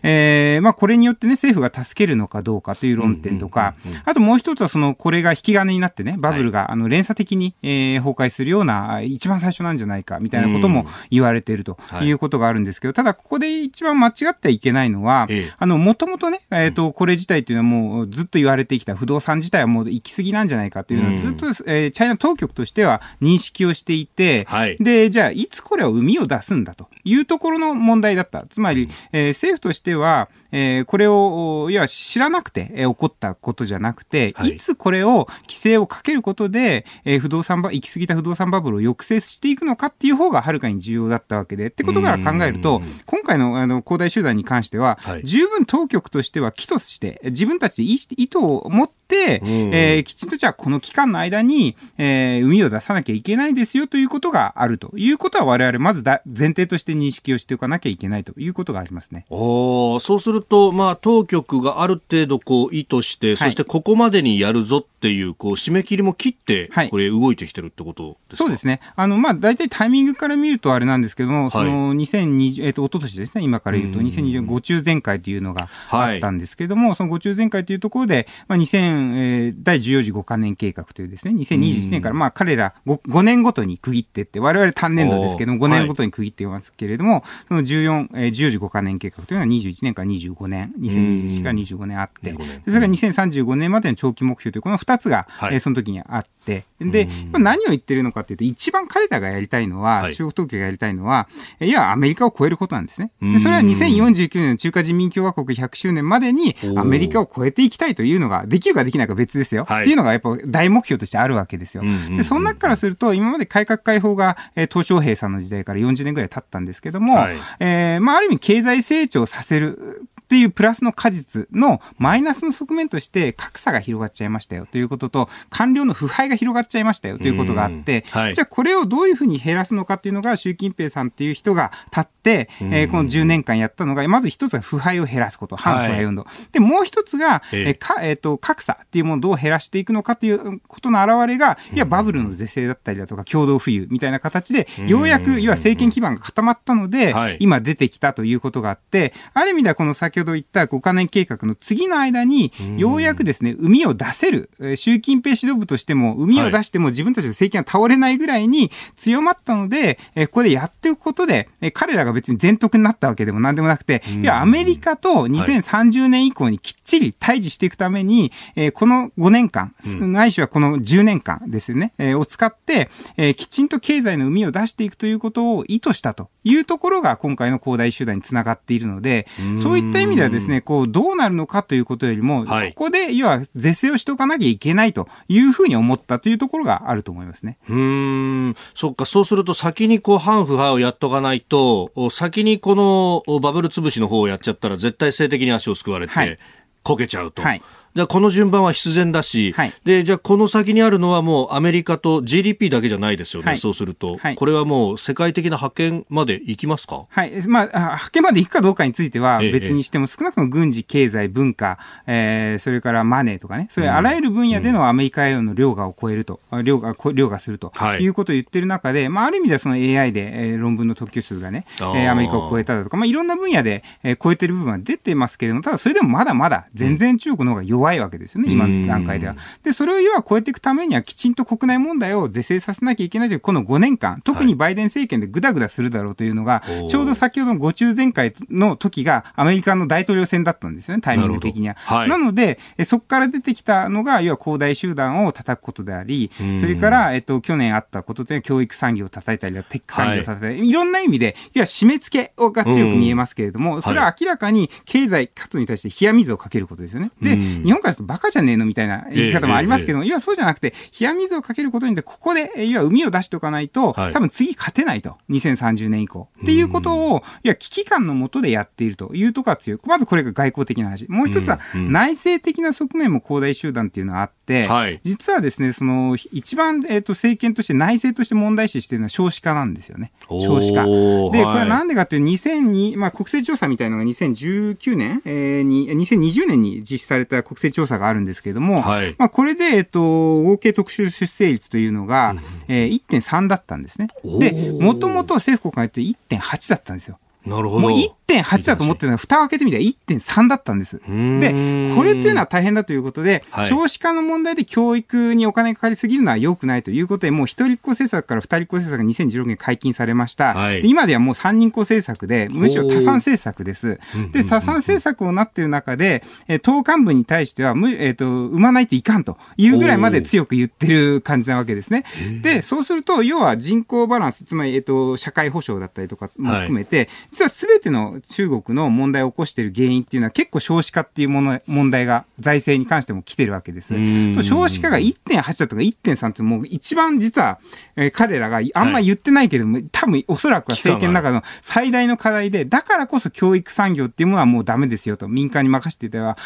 [0.62, 12.12] まあ、これによってね、政府が助けるのかどうかという論点とか、あともう一つは、その、これが引き金になってね、バブルが、あの、連鎖的に、え崩壊するような、一番最初なんじゃないか、みたいなことも言われているとい。
[12.12, 15.28] うことがあるんですけど、ただ、ここで一番間違ってはいけないのは、
[15.60, 28.44] もともとね、えっ、ー、と、これ自体というのはもうずっと言われてきた不動産自体はもう行き過ぎなんじゃないかというのは、ずっと、うん、えー、チャイナ当局としては認識をしていて、はい、で、じゃあ、いつこれを生みを出すんだというところの問題だった。
[28.48, 54.92] つまり、うん、えー、政府としては、えー、これを、いや、知らなくて、えー、起こったことじゃなくて、はい、いつこれを規制をかけることで、えー、不動産ば、行き過ぎた不動産バブルを抑制していくのかっていう方がはるかに重要だったわけで、ってことから考えると、今回の、あの、恒大集団に関しては、はい、十分当局としては起として、自分たちで意図を持って、うん、えー、きちんとじゃあこの期間の間に、えー、海を出さなきゃいけないですよということがあると。
[54.96, 59.26] いうことは我々まずだ前提として認識をしておかなきゃいけないということがありますね。
[59.30, 68.80] おそうすると、まあ、当局がある程度こう意図して、はい、そしてここまでにやるぞっていうこう締め切りも切って、これ動いてきてるってことですか、そうですね。
[68.96, 92.32] あの、まあ、大体タイミングから見るとあれなんですけども、その2020、えっ、ー、と、一昨年ですね、今から言うと、2020五中全会というのがあったんですけども、はい、その五中全会というところで、まあ、2000、えー、第14次五カ年計画というですね、2021年から、まあ、彼ら 5, 5年ごとに区切ってって、我々単年度ですけども、5年ごとに区切っていますけれども、はい、その14、えー、14次五カ年計画というのは21年から25年、2021から25年あって、
[92.64, 101.28] それが2035年までの長期目標という、この2つが、はい、えー、その時にあって、で、何を言ってるのかというと、一番彼らがやりたいのは、はい、中国当局がやりたいのは、
[101.60, 103.10] いや、アメリカを超えることなんですね。
[103.20, 109.64] で、それは2049年の中華人民共和国100周年までに、アメリカを超えていきたいというのが、できるかできないか別ですよ。
[109.68, 111.82] はい、っていうのがやっぱ大目標としてあるわけですよ。
[112.16, 124.66] で、その中からすると、今まで改革開放が、えー、鄧小平さんの時代から40年ぐらい経ったんですけども、はい、えー、まあ、ある意味経済成長させるっていうプラスの果実のマイナスの側面として格差が広がっちゃいましたよ。
[124.70, 127.16] ということと、官僚の腐敗が広がっちゃいましたよ。
[127.16, 136.24] ということがあって、はい、じゃあこれをどういうふうに減らすのかっていうのが習近平さんっていう人が立って、えー、この10年間やったのが、まず一つは腐敗を減らすこと、反腐敗運動。
[136.24, 168.32] はい、で、もう一つが、えーかえーと、格差っていうものをどう減らしていくのかということの表れが、いや、バブルの是正だったりだとか、共同富裕みたいな形で、ようやく、要は政権基盤が固まったので、はい、今出てきたということがあって、ある意味ではこの先ほど言った5カ年計画の次の間に、ようやくですね、海を出せる、習近平指導部としても、海を出しても自分たちの政権が倒れないぐらいに強まったので、ここでやっていくことで、彼らが別に全得になったわけでもなんでもなくて、いや、アメリカと2030年以降にきっちり対峙していくために、
[168.74, 172.88] この5年間、ないしはこの10年間ですよね、を使って、
[173.34, 179.26] きちんと経済の海を出していくということを意図したというところが今回の恒大集団につながっているので、
[179.62, 187.58] そういった意味ではですね、こう、どうなるのかということよりも、はい、ここで、要は、是正をしておかなきゃいけないというふうに思ったというところがあると思いますね。
[187.68, 196.38] うん、そっか、そうすると先にこう、反腐敗をやっとかないと、先にこのバブル潰しの方をやっちゃったら、絶対性的に足をすくわれて、はい、
[196.82, 197.42] こけちゃうと。
[197.42, 197.62] はい
[197.98, 207.46] じゃあこの順番は必然だし、はい、でじゃあこの先にあるのはもうアメリカと GDP だけじゃないですよね、はい、そうすると、はい、これはもう世界的な覇権まで行きますか、はい。
[207.48, 217.72] まあ、覇権まで行くかどうかについては別にしても、少なくとも軍事、経済、文化、えー、それからマネーとかね、そういうあらゆる分野でのアメリカへの量がを超えると、量が量がすると。
[217.98, 218.06] い。
[218.06, 229.36] うことを言ってる中で、まあ、ある意味ではその AI で、えー、論文の特許数がね、えー、アメリカを超えただとか、まあ、いろんな分野で、えー、超えてる部分は出てますけれども、ただそれでもまだまだ全然中国の方が弱いわけですよね、今の段階では。
[229.62, 241.76] で、それを要は超えていくためには、きちんと国内問題を是正させなきゃいけないという、この5年間、特にバイデン政権でぐだぐだするだろうというのが、はい、ちょうど先ほどのご中前回の時が、アメリカの大統領選だったんですよね、タイミング的には。
[241.78, 257.10] はい、なので、そこから出てきたのが、要は恒大集団を叩くことであり、それから、えっと、去年あったことで、教育産業を叩いたり、テック産業を叩いたり、はい、いろんな意味で、要は締め付けが強く見えますけれども、それは明らかに経済活動に対して冷や水をかけることですよね。
[257.20, 257.36] で、
[257.68, 265.18] 日本からするとバカじゃねえのみたいな言い方もありますけども、いや、そうじゃなくて、冷や水をかけることによって、ここで、いや、海を出しておかないと、多分次勝てないと。
[265.28, 266.28] 2030年以降。
[266.42, 269.80] っていうことを、いや、危機感のもとでやっているというところが強い。
[269.84, 271.06] まずこれが外交的な話。
[271.10, 280.12] もう一つは、内政的な側面も恒大集団っていうのはあって、実はですね、その、一番、えっ、と、政権として内政として問題視しているのは少子化なんですよね。
[280.30, 280.84] 少子化。
[280.84, 294.08] で、これはなんでかというと、2002、まあ、国勢調査みたいなのが2019年、えー、に、2020年に実施された国勢調査があるんですけれども、はい、まあ、これで、えっと、合計特殊出生率というのが、うん、えー、1.3だったんですね。
[294.24, 297.18] で、もともと政府国会って1.8だったんですよ。
[297.46, 297.80] なるほど。
[297.80, 297.90] もう
[298.28, 300.98] 1.8だと思ってるのが、蓋を開けてみたら1.3だったんです。
[300.98, 310.54] で、これというのは大変だということで、はい、少子化の問題で教育にお金かかりすぎるのは良くないということで、もう一人っ子政策から二人っ子政策が2016年解禁されました。
[310.54, 313.98] はい、今ではもう三人っ子政策で、むしろ多産政策です。
[314.32, 322.04] で、多産政策をなっている中で、え党幹部に対しては、むえっ、ー、と、産まないといかんというぐらいまで強く言ってる感じなわけですね。
[322.42, 333.94] で、そうすると、要は人口バランス、つまり、えっ、ー、と、社会保障だったりとかも含めて、はい、実は全ての中国の問題を起こしている原因っていうのは結構少子化っていうもの問題が財政に関しても来てるわけです。
[334.34, 337.58] と少子化が1.8だとか1.3ってもう一番実は、
[337.96, 346.36] えー、彼らがあんま言ってないけれども、はい、多分おそらくは政権の中の最大の課題で、だからこそ教育産業っていうものはもうダメですよと、民間に任せていては、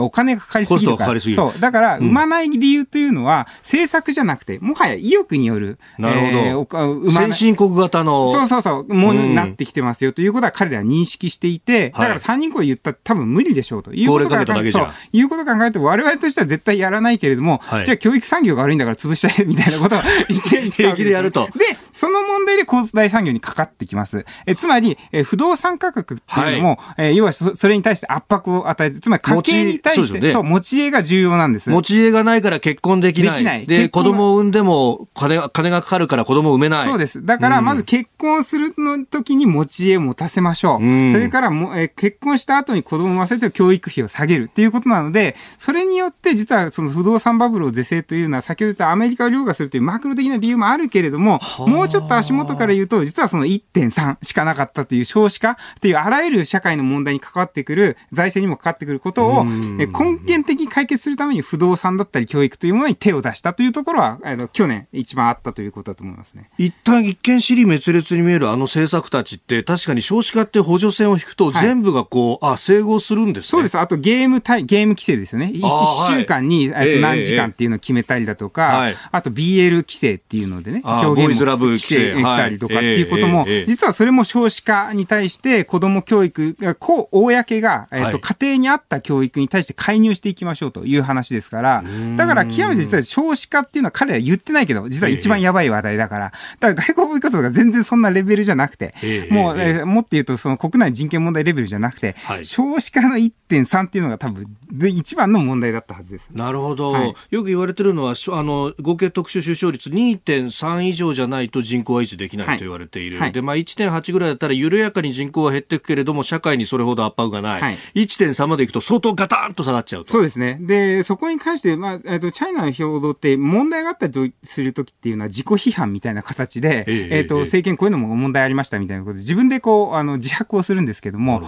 [0.00, 1.20] お金がかかりすぎるから。
[1.20, 1.60] そう。
[1.60, 5.78] だから、生まない理由というのは、政策じゃなくて、もはや意欲による。
[5.98, 6.38] なるほど。
[6.38, 8.32] えー、先進国型の。
[8.32, 19.98] そうそうそう、ものになってきてますよということは彼らは認識していて、だから3人声言ったら多分無理でしょうということ考えそういうこと考えると我々としては絶対やらないけれども、はい、じゃあ教育産業が悪いんだから潰しちゃえみたいなことを
[20.72, 21.46] 平気でやると。
[21.56, 24.24] で、その問題で交大産業にかかってきます。
[24.46, 31.70] えつまり、え不動産価格っていうのも、はい、え要はそれに対して圧迫を与えて、つまり家計に対して、そう、ね、持ち家が重要なんです。
[31.70, 33.32] 持ち家がないから結婚できない。
[33.32, 33.66] できない。
[33.66, 36.88] で、子供を産んでも金金がかかるから子供を産めない。
[36.88, 37.24] そうです。
[37.24, 40.84] だから、まず結婚するの時に持ち家を持たせましょう。
[40.84, 59.86] うん、それからも、え結婚した後に子供を産ませて教育費を下げるっていうことなので、それによって実はその不動産バブルを是正というのは、先ほど言ったアメリカを凌駕するというマクロ的な理由もあるけれども、もうちょっと足元から言うと、実はその1.3しかなかったという少子化っていうあらゆる社会の問題に関わってくる、財政にも関わってくることを、根
[60.24, 66.50] 源的に解決するために不動産だったり教育というものに手を出したというところは、あの去年一番あったということだと思いますね。
[66.58, 73.78] 一旦一見尻滅裂に見えるあの政策たちって、確かに少子化って補助線を引くと全部がこう、はい、あ、整合するんです、ね、そうです。
[73.78, 75.50] あとゲーム対、ゲーム規制ですよね。
[75.52, 75.62] 一
[76.06, 91.84] 週間に何時間っていうのを決めたりだとか、はい、あと BL 規制っていうのでね、表現規制したりとかっていうことも、実はそれも少子化に対して子ども教育が、公が、えーと家庭に合った教育に対して介入していきましょうという話ですから、
[92.16, 98.94] だから極めて実は少子化っていうのは彼ら言ってないけど、実は一番やばい話題だから、だから外交部活動が全然そんなレベルじゃなくて、
[99.30, 104.46] もう、えー、もっと言うとその国内人権問題レベルじゃなくて、少子化の1.3っていうのが多分
[104.88, 106.30] 一番の問題だったはずです。
[106.32, 120.58] なるほど、はい、よく言われてるのはあの合計特殊出生率2.3以上じゃないと人口は維持できないと言われている、はい、でまあ、1.8ぐらいだったら緩やかに人口は減っていくけれども社会にそれほど圧迫がない、はい、1.3までいくと相当ガタンと下がっちゃうそうですね。
[120.60, 131.42] でそこに関して、まあ、えっとチャイナの報道って問題があったりするときっていうのは自己批判みたいな形で、えええっと政権こういうのも問題ありましたみたいなことで自分でこうあの自白をするするんですけども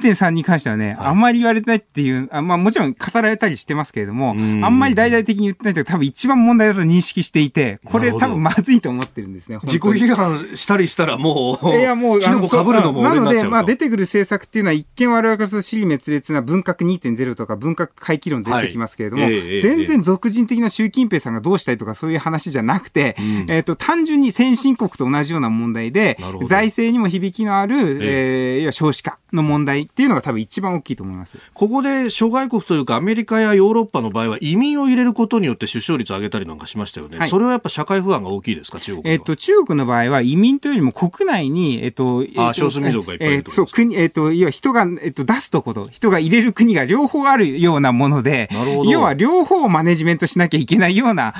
[0.00, 19.34] 1.3に関してはね、あんまり言われてないっていうあ、まあ、もちろん語られたりしてますけれどもあんまり大々的に言ってないと多分一番問題だと認識していてこれ多分まずいと思ってるんですね自己批判したりしたらもういやもうあのかぶるのもなので、まあ、出てくる政策っていうのは一見我々からすると尻滅裂な文革2.0とか文革回帰論出てきますけれども、はい。
[19.34, 31.38] えー、全然俗人的な習近平さんがどうしたいとかそういう話じゃなくて、うん、えーと、単純に先進国と同じような問題で財政にも響きのある、えー、えー、要は少子化の問題っていうのが多分一番大きいと思います。
[31.54, 48.48] ここで諸外国というかアメリカやヨーロッパの場合は移民を入れることによって出生率を上げたりなんかしましたよね、はい、それはやっぱ社会不安が大きいですか中国えっ、ー、と中国の場合は移民というよりも国内に、えっ、ー、と、えー、少数民族がいっぱいいると、えー、そう国えっ、ー、と要は人がえっ、と出すところ人が入れる国が両方あるようなもので
[48.86, 51.34] 要は両方をマネジメントしなきゃいけないような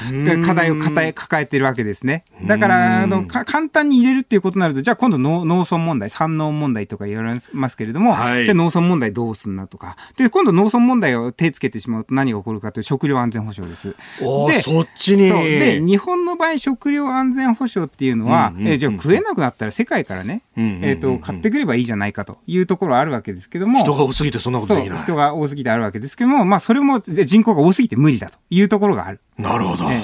[0.45, 2.25] 課題を抱え抱えてるわけですね。
[2.45, 9.97] だからあの簡単に入れるっていうことになるとじゃあ今度農農村問題産農問題とか言われますけれども、はい、じゃあ農村問題どうすんなとか。
[10.17, 13.95] で今度農村問題を手つけてしまうと何が起こるかという食料安全保障です。
[14.49, 15.29] でそっちに。
[15.29, 25.03] で日本の場合食料安全保障っていうのは、うんうん、えじゃあ食えなくなったら世界からね、うんうんうんうん、えーと、買ってくればいいじゃないかというところあるわけですけども人が多すぎてそんなことできない。
[25.03, 29.21] 人が多すぎてあるわけですけども、まあ、それも人口が多すぎて無理だというところがある。
[29.37, 30.01] なるほど、えー、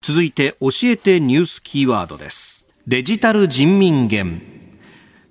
[0.00, 2.66] 続いて教えてニュースキーワードです。
[2.86, 4.59] デジタル人民元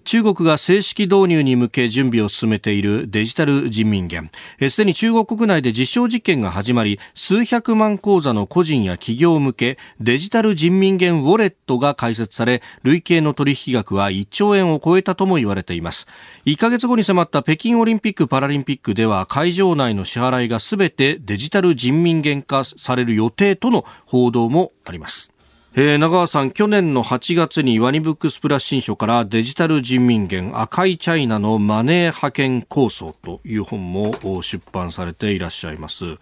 [0.10, 4.32] 中国が正式導入に向け準備を進めているデジタル人民元。
[4.68, 16.08] すでに中国国内で実証実験が始まり数百万口座の個人や企業向けデジタル人民元ウォレットが開設され累計の取引額は1兆円を超えたとも言われています。
[16.48, 25.32] 1ヶ月後に迫った北京オリンピック・パラリンピックでは会場内の支払いがすべてデジタル人民元化される予定との報道もあります。
[25.76, 36.18] えー、中川さん、去年の8月にワニブックスプラス新書からデジタル人民元赤いチャイナのマネー派遣構想という本も出版されていらっしゃいます。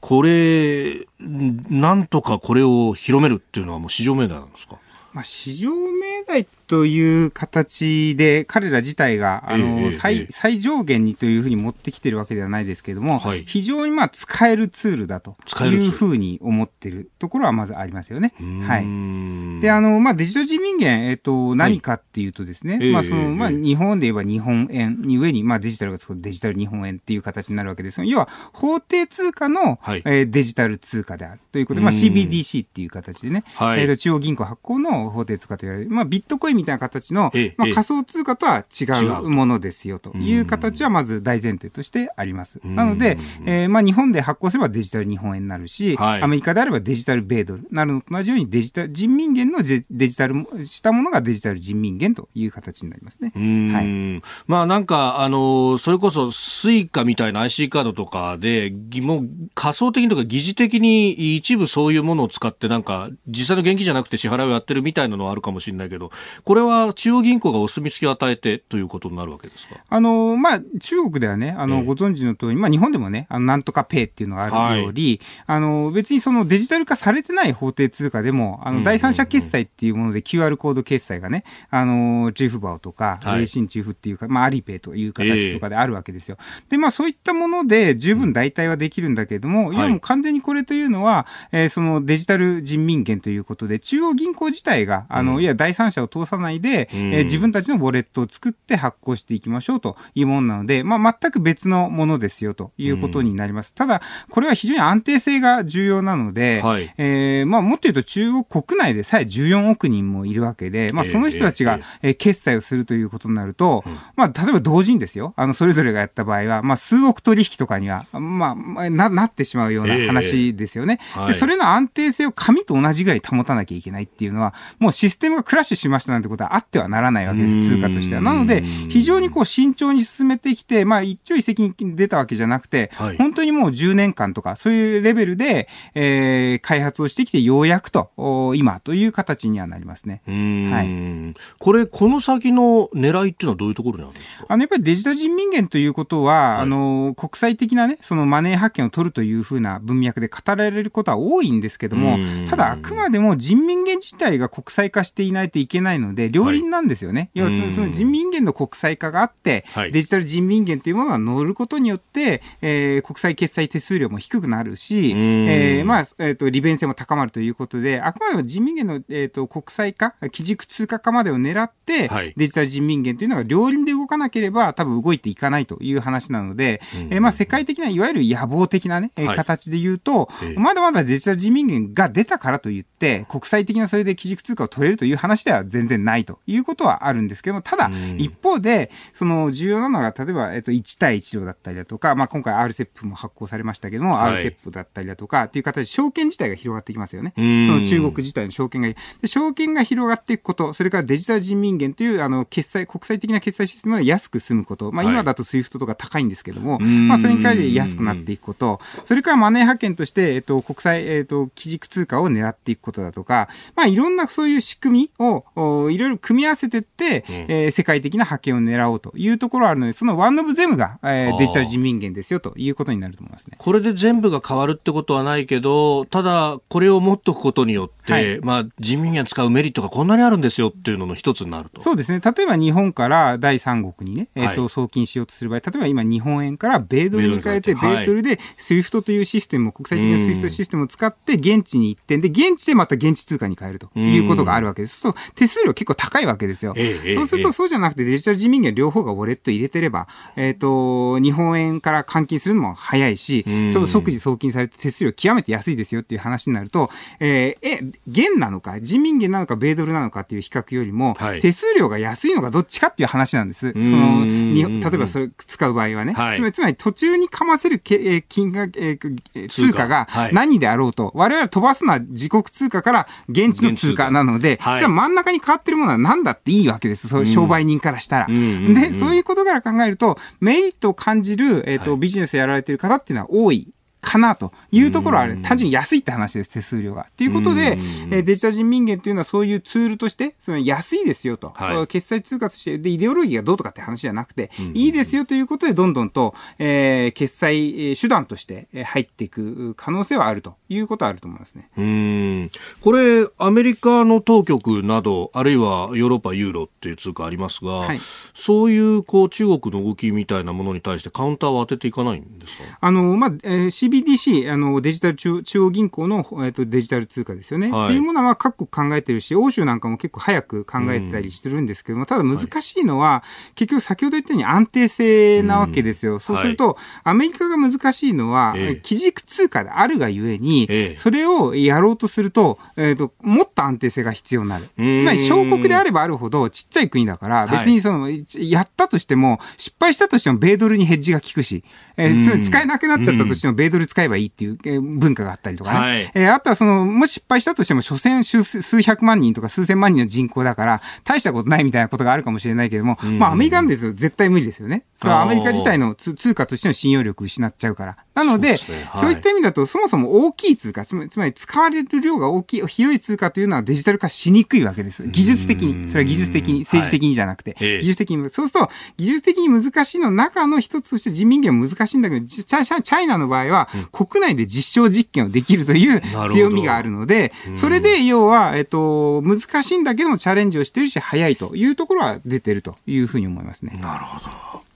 [0.00, 4.78] これ、なんとかこれを広めるっていうのはもう市場命題なんですか？
[5.12, 18.34] まあ、市場命題という形で、彼ら自体が、あの、最、最上限にというふうに持ってきてるわけではないですけれども、はい、非常にまあ、使えるツールだというふうに思ってるところはまずありますよね。
[18.66, 19.60] はい。
[19.62, 27.98] で、あの、まあ、デジタル人民元、えっ、と、何かっていうとですね、はい、まあ、その、まあ、日本で言えば日本円に上に、まあ、デジタルがつくデジタル日本円っていう形になるわけです。
[27.98, 38.84] が、要は、法定通貨の、はい、えー、デジタル通貨であるということで、まあ、CBDC っていう形でね、はい、えっ、と、中央銀行発行の法定通貨と言われる、まあ、ビットコインみたいな形の、まあ、仮想通貨とは違
[39.22, 42.60] うものですよという形はまず大前提としてあります。
[42.64, 53.32] なので、えー、まあ日本で発行すればデジタル日本円になるし、はい、アメリカであればデジタル米ドルなるのと同じようにデジタル人民元のデジタルしたものがデジタル人民元という形になりますね。
[53.34, 66.10] はい、まあなんかあのそれこそ Suica みたいな IC カードとかでもう仮想的にとか疑似的に一部そういうものを使ってなんか実際の現金じゃなくて支払いをやってるみたいなのはあるかもしれないけど
[66.48, 69.76] これは中央銀行がお墨付きを与えてということになるわけですか？
[69.86, 86.38] あの、まあ、中国ではね、あの、えー、ご存知の通り、まあ、日本でもね、あの、なんとかペイっていうのがあるより、はい、あの、別にそのデジタル化されてない法定通貨でも、あの、第三者決済っていうもので QR コード決済がね、あの、チーフバオとか、レイシンチーフっていうか、まあ、アリペイという形とかであるわけですよ。
[86.40, 103.74] えー、で、まあ、そういったもので十分代替はできるんだけれども、うん、いや、もう完全にこれというのは、えー、そのデジタル人民元ということで、中央銀行自体が、あの、うん、いや、第三者を通さないで、えー、自分たちのウォレットを作って発行していきましょうというものなので、まあ、全く別のものですよということになります。
[103.74, 113.84] ただ、これは非常に安定性が重要なので、はい、えー、まあ、もっと言うと中国国内でさえ14億人もいるわけで、まあ、その人たちが、えー、決済をするということになると、
[114.16, 120.98] まあ、例えば同時にですよ、あの、それぞれがやった場合は、まあ、数億取引とかには、まあ、な、なってしまうような話ですよね。
[121.14, 128.20] えーはい、でそれの安定性を紙と同じぐらい保たなきゃいけないっていうのは、もうシステムがクラッシュしましたなんてことはあってはならないわけです、通貨としては。
[128.20, 138.10] なので、非常にこう慎重に進めてきて、まあ、一朝一夕に出たわけじゃなくて、はい、本当にもう10年間とか、そういうレベルで、えー、開発をしてきて、ようやくと、
[138.54, 140.22] 今という形にはなりますね。
[140.26, 144.46] はい、これ、この先の狙いっていうのはどういうところなんですか？
[144.48, 157.30] あのやっぱりデジタル人民元ということは、はい、あの国際的なね、そのマネー発見を取るというふうな文脈で語られることは多いんですけども、ただ、あくまでも人民元自体が国際化していないといけないので、両輪なんですよね。
[157.34, 176.80] はい、要はその人民元の国際化があって、はい、デジタル人民元というものが乗ることによって、えー、国際決済手数料も低くなるし、えー、まあ、えっ、ー、と、利便性も高まるということで、あくまでも人民元の、えーと、国際化、基軸通貨化までを狙って、はい、デジタル人民元というのが両輪で動かなければ、多分動いていかないという話なので、
[177.10, 197.32] えー、まあ、世界的ないわゆる野望的なね、はい、形で言うと、まだまだデジタル人民元が出たからといって、国際的なそれで基軸通貨を取れるという話では全然ないということはあるんですけども、ただ、一方で、その重要なのが、例えば、えっと、1対1条だったりだとか、まあ、今回 RCEP も発行されましたけども、はい、RCEP だったりだとか、っていう形で証券自体が広がってきますよね。
[197.36, 198.96] その中国自体の証券が、で
[199.26, 223.56] 証券が広がっていくこと、それからデジタル人民元という、あの、決済、国際的な決済システムが安く済むこと、まあ、今だと SWIFT とか高いんですけども、はい、まあ、それに変えて安くなっていくこと、それからマネー派遣として、えっと、国際、えっと、基軸通貨を狙っていくことだとか、まあ、いろんなそういう仕組みを、いろいろ組み合わせていって、うん、えー、世界的な覇権を狙おうというところがあるので、そのワンオブゼムが、えー、デジタル人民元ですよということになると思いますね。
[223.58, 231.80] これで全部が変わるってことはないけど、ただ、これを持っておくことによって、はい、まあ、人民元使うメリットがこんなにあるんですよっていうのの一つになると。
[231.80, 232.20] そうですね。
[232.20, 245.00] 例えば日本から第三国にね、えっ、ー、と、送金しようとする場合、例えば今日本円から米ドルに変えて、米ドルで SWIFT というシステムを、国際的な SWIFT システムを使って、現地に行ってで、現地でまた現地通貨に変えるということがあるわけです。
[245.00, 246.74] そう手数料結構高いわけですよ。
[247.14, 263.72] そうすると、そうじゃなくてデジタル人民元両方がウォレット入れてれば、えっ、ー、と、日本円から換金するのも早いし、そう即時送金されて手数料極めて安いですよっていう話になると、えー、え、元なのか、人民元なのか、米ドルなのかっていう比較よりも、はい、手数料が安いのがどっちかっていう話なんです。
[263.72, 266.12] その、に例えばそれ使う場合はね。
[266.12, 269.88] はい、つまり、つまり途中にかませるけ金額、えー、通貨。
[269.88, 277.08] が何であろうと、はい、我々飛ばすのは自国通貨から現地の通貨なので、じゃあ真ん中に変わってるものは何だっていいわけです。
[277.08, 278.26] そういう商売人からしたら。
[278.26, 283.68] で、そういうことから考えると、メリットを感じる、えっ、ー、と、ビジネスやられてる方っていうのは多い
[284.00, 287.06] かなというところは、単純に安いって話です、手数料が。
[287.16, 287.78] ということで、
[288.10, 301.68] えデジタル人民元というのはそういうツールとして、その安いですよと、はい、決済通貨として、で、イデオロギーがどうとかって話じゃなくて、いいですよということで、どんどんと、えー、決済手段として入っていく可能性はあるということはあると思いますね。
[301.76, 302.50] うん。
[302.80, 308.00] これ、アメリカの当局など、あるいはヨーロッパユーロっていう通貨ありますが、はい、
[308.34, 312.78] そういうこう中国の動きみたいなものに対してカウンターを当てていかないんですか？
[312.80, 326.14] あの、まあ、えー CBDC、あのデジタル中央銀行の、えっと、デジタル通貨ですよね、はい、っていうものは各国考えてるし、欧州なんかも結構早く考えたりしてるんですけども、うん、ただ難しいのは、はい、結局先ほど言ったように安定性なわけですよ。
[326.14, 334.64] うん、そうすると、はい、アメリカが難しいのは、えー、基軸通貨であるがゆえに、えー、それをやろうとすると、えっ、ー、と、もっと安定性が必要になる。
[334.64, 341.64] つまり、小国であればあるほどちっちゃい国だから、別にその、やったとしても、失敗したとしても米ドルにヘッジが効くし、
[341.98, 345.78] えー、つまり使えなくなっちゃったとしても、米ドル使えばいいっていう、え文化があったりとかね。
[345.78, 354.84] はい、えー、あとはその、もし失敗したとしても、所詮数百万人とか数千万人の人口だから、大したことないみたいなことがあるかもしれないけれども、まあアメリカンですよ、絶対無理ですよね。
[354.94, 357.96] それはアメリカ自体の通貨としての信用力を失っちゃうから。
[358.18, 365.06] なので、そう、ねはい、そういった意味だと、そもそも大きい通貨、つまり使われる量が大きい、広い通貨というのはデジタル化しにくいわけです。
[365.06, 365.88] 技術的に。
[365.88, 368.30] それは技術的に、政治的にじゃなくて、はい、技術的に。
[368.30, 376.02] そうすると、技術的に難しいの中の一つとして人民元も難しいんだけど、チャイナの場合は、国内で実証実験をできるという
[376.32, 383.78] 強みがあるので、それで要は、えっと、難しいんだけどもチャレンジをしてるし、早いというところは出てるというふうに思いますね。
[383.80, 384.67] なるほど。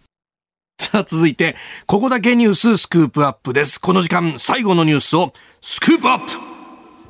[0.93, 3.81] さあ、続いて、ここだけニューススクープアップです。
[3.81, 5.33] この時間、最後のニュースを
[5.63, 6.33] スクープアップ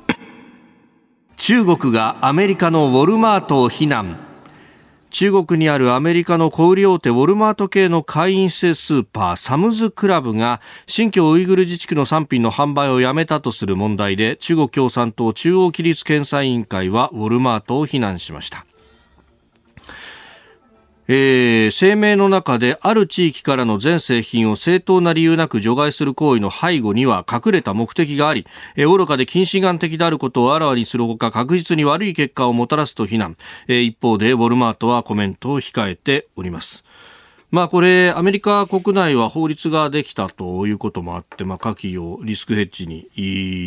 [1.35, 4.19] 中国がアメリカのウォルマートを非難。
[5.09, 18.65] 中国にあるアメリカの小売大手ウォルマート系の会員制スーパーサムズクラブが新疆ウイグル自治区の産品の販売をやめたとする問題で中国共産党中央規律検査委員会はウォルマートを非難しました
[21.07, 33.35] えー、声明の中である地域からの全製品を正当な理由なく除外する行為の背後には隠れた目的があり、えー、愚かで近視眼的であることをあらわにするほか確実に悪い結果をもたらすと非難、
[33.67, 36.85] えー、一方でウォルマートはコメントを控えております。
[37.51, 43.11] まあこれ、アメリカ国内は法律ができたということもあって、まあ、下記をリスクヘッジに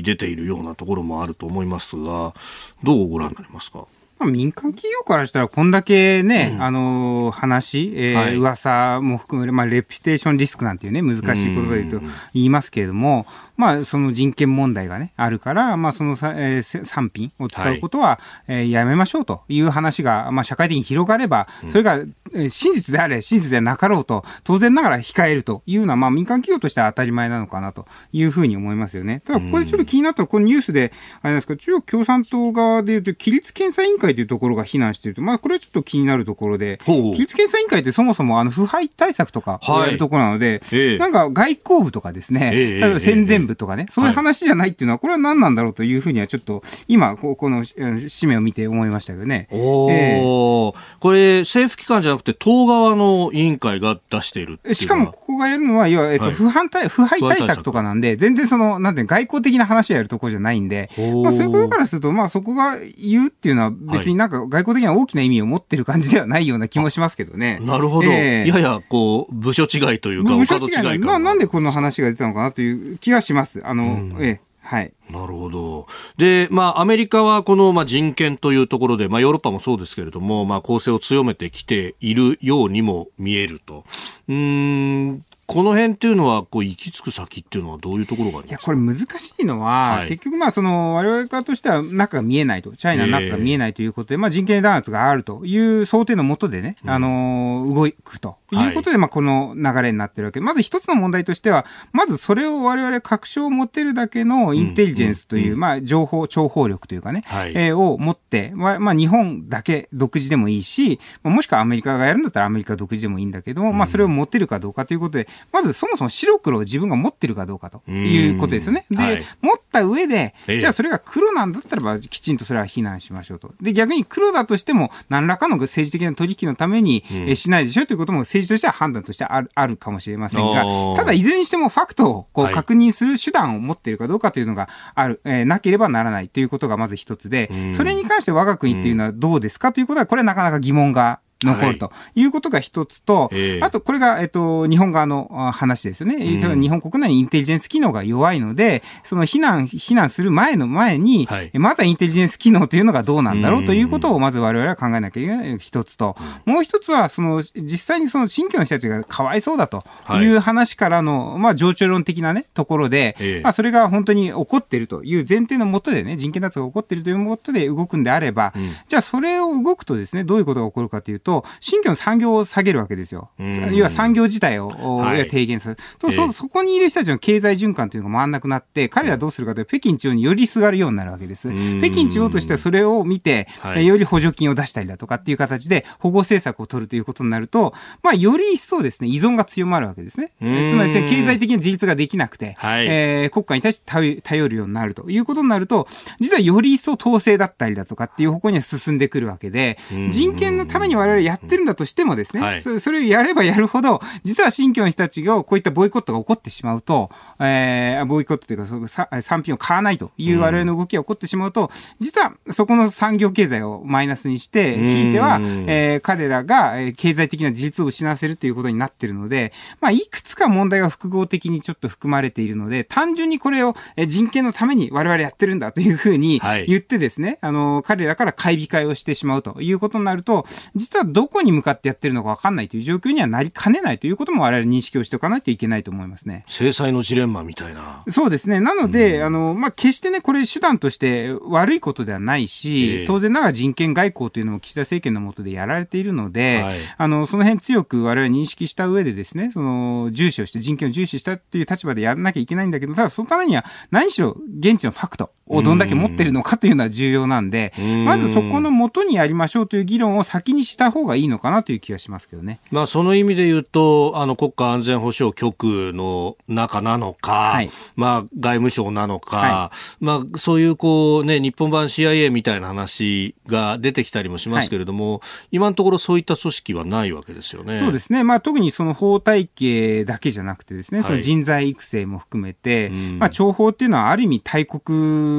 [0.03, 2.35] 出ているようなところもあると思いますが、
[2.83, 3.87] どうご覧になりますか？
[4.19, 29.23] まあ、民間企業からしたら、こんだけね、うん、あの、話、えー、はい、噂も含め、まあ、レピュテーションリスクなんていうね、難しい言葉で言うと言いますけれども、まあ、その人権問題がね、あるから、まあ、そのさ、えー、産品を使うことは、はい、えー、やめましょうという話が、まあ、社会的に広がれば、それが、えー、真実であれ、真実でなかろうと、当然ながら控えるというのは、まあ、民間企業としては当たり前なのかなというふうに思いますよね。
[29.25, 30.93] ただ、ここでちょっと気になったこのニュースで、
[31.23, 49.49] あれですか、中国共産党側でいうと、規律検査委員会というところが非難していると、まあ、これはちょっと気になるところで、規律検査委員会ってそもそも、あの、腐敗対策とかをやるところなので、はい、なんか外交部とかですね、例えば宣伝部とかね、そういう話じゃないっていうのは、これは何なんだろうというふうにはちょっと、今、この紙面を見て思いましたけどね。
[49.51, 60.91] おえー、これ、政府機関じゃなくて、党側の委員会が出しているしかも、ここがやるのは、要は、えっと、不反対、腐敗対策とかなんで、全然その、なんて外交的な話をやるところじゃないんで、
[61.23, 67.59] まあ、そういうことからすると、まあ、そこが言うっていうのは、別になんか外交的には大きな意味を持ってる感じではないような気もしますけどね。
[67.63, 68.09] なるほど。
[68.09, 71.19] えー、やや、こう、部署違いというか、部署違いか。
[71.19, 73.63] なんでこの話が出たのかなという気がします。
[73.65, 74.93] あの、うん、ええはい。
[75.11, 75.87] なるほど。
[76.17, 83.85] で、まあ、アメリカはこの、まあ、人権というところで、まあ、ヨーロッパもそうですけれども、まあ、攻勢を強めてきているようにも見えると。
[84.27, 100.41] うん、この辺っていうのは、こう、行き着く先っていうのはどういうところがいや、これ難しいのは、はい、結局まあ、その、我々側としては中が見えないと、チャイナの中が見えないということで、えー、まあ、人権弾圧があるという想定のもとでね、うん、あの、動くということで、まあ、この流れになってるわけ。
[100.41, 118.87] まず一つの問題としては、まずそれを我々確証を持てるだけのインテリジェンスという、うんうん、まあ、情報、諜報力というかね、はい、えー、を持って、まあ、まあ、日本だけ独自でもいいし、もしくはアメリカがやるんだったらアメリカ独自でもいいんだけども、まあ、それを持てるかどうかということで、まずそもそも白黒を自分が持ってるかどうかということですよね。
[118.91, 123.55] で、はい、持った上で、じゃあそれが黒なんだったらば、きちんとそれは非難しましょうと。
[123.61, 130.65] で、逆に黒だとしても、何らかの政治的な取引のために、えしないでしょということも政治としては判断としてあるあるかもしれませんが、
[130.97, 142.25] ただいずれにしてもファクトをこう確認する手段を持っているかどうかというのがある、えー、なければならないということがまず一つで、それに関して我が国っていうのはどうですかということは、これはなかなか疑問が残るとい。
[142.25, 159.83] うことが一つと、はい、あとこれが、えっと、日本側の話ですよね、うん、日本国内にインテリジェンス機能が弱いので、その避難、避難する前の前に、はい、まずはインテリジェンス機能というのがどうなんだろうということを、まず我々は考えなきゃいけない一つと、もう一つは、その、実際にその新居の人たちがかわいそうだと
[160.21, 160.27] い。
[160.27, 171.26] う話からの、はい、まあ、情緒論的なね、ところで、まあ、それが本当に起こっているという前提のもとでね、人権脱が起こっているというもとで動くんであれば、うん、じゃあそれを動くとですね、どういうことが起こるかというと、
[171.61, 173.31] 新居の産業を下げるわけですよ。
[173.73, 175.77] 要は産業自体を、はい、低減する。
[175.99, 181.51] と、そ、そこにいる人たちの経済循環というのが回らなくなって、彼らどうするかというと、北京中央によりすがるようになるわけです。
[181.81, 190.33] 北京中央としてはそれを見て、はい、より補助金を出したりだとかっていう形で保護政策を取るということになると、まあ、より一層ですね、依存が強まるわけですね。
[190.39, 195.89] つまり、経済的な自立ができなくて、はい、えー、国家に対して頼るようになるということになると、
[196.21, 199.79] 実はより一層統制だったりだとかっていう方向には進んでくるわけで、
[200.11, 223.75] 人権のために我々やってるんだとしてもですね、はい、そそれをやればやるほど、実は新疆の人たちがこういったボイコットが起こってしまうと、えー、ボイコットというか、その産品を買わないという我々の動きが起こってしまうと、実はそこの産業経済をマイナスにして、ひいては、えー、彼らが経済的な自立を失わせるということになっているので、まあ、いくつか問題が複合的にちょっと含まれているので、単純にこれを
[224.07, 236.45] 人権のために我々やってるんだというふうに言ってですね、はい、あの、彼らから買い控えをしてしまうということになると、実はどこに向かってやってるのかわかんないという状況にはなりかねないということも我々認識をしておかないといけないと思いますね。
[236.47, 238.03] 制裁のジレンマみたいな。
[238.11, 238.61] そうですね。
[238.61, 257.73] なので、うん、あの、まあ、決してね、これ手段として悪いことではないし、えー、当然ながら人権外交というのも岸田政権の下でやられているので、はい、あの、その辺強く我々認識した上でですね、その、重視をして人権を重視したという立場でやらなきゃいけないんだけど、ただそのためには何しろ現地のファクト、をどんだけ持ってるのかというのは重要なんで、
[258.05, 262.59] まずそこの元にやりましょうという議論を先にした方がいいのかなという気がしますけどね。
[262.71, 275.21] まあ、その意味で言うと、あの国家安全保障局の中なのか、はい、まあ、外務省なのか、はい、まあ、そういうこう、ね、日本版 CIA みたいな話が出てきたりもしますけれども、はい、
[275.53, 277.79] 今のところそういった組織はないわけですよね。
[277.79, 278.25] そうですね。
[278.25, 285.36] まあ、特にその法体系だけじゃなくてですね、その人材育成も含めて、まあ、情報っていうのはある意味大国